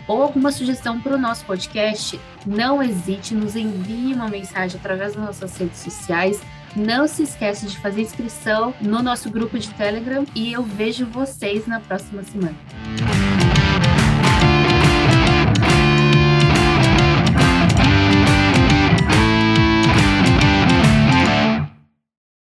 ou 0.07 0.23
alguma 0.23 0.51
sugestão 0.51 1.01
para 1.01 1.15
o 1.15 1.19
nosso 1.19 1.45
podcast, 1.45 2.19
não 2.47 2.83
hesite, 2.83 3.35
nos 3.35 3.57
envie 3.57 4.15
uma 4.15 4.29
mensagem 4.29 4.79
através 4.79 5.15
das 5.15 5.25
nossas 5.25 5.57
redes 5.57 5.79
sociais. 5.79 6.41
Não 6.75 7.07
se 7.07 7.23
esqueça 7.23 7.67
de 7.67 7.79
fazer 7.79 8.03
inscrição 8.03 8.75
no 8.81 9.03
nosso 9.03 9.31
grupo 9.31 9.59
de 9.59 9.69
Telegram 9.75 10.25
e 10.35 10.53
eu 10.53 10.63
vejo 10.63 11.07
vocês 11.07 11.67
na 11.67 11.81
próxima 11.81 12.23
semana. 12.23 12.57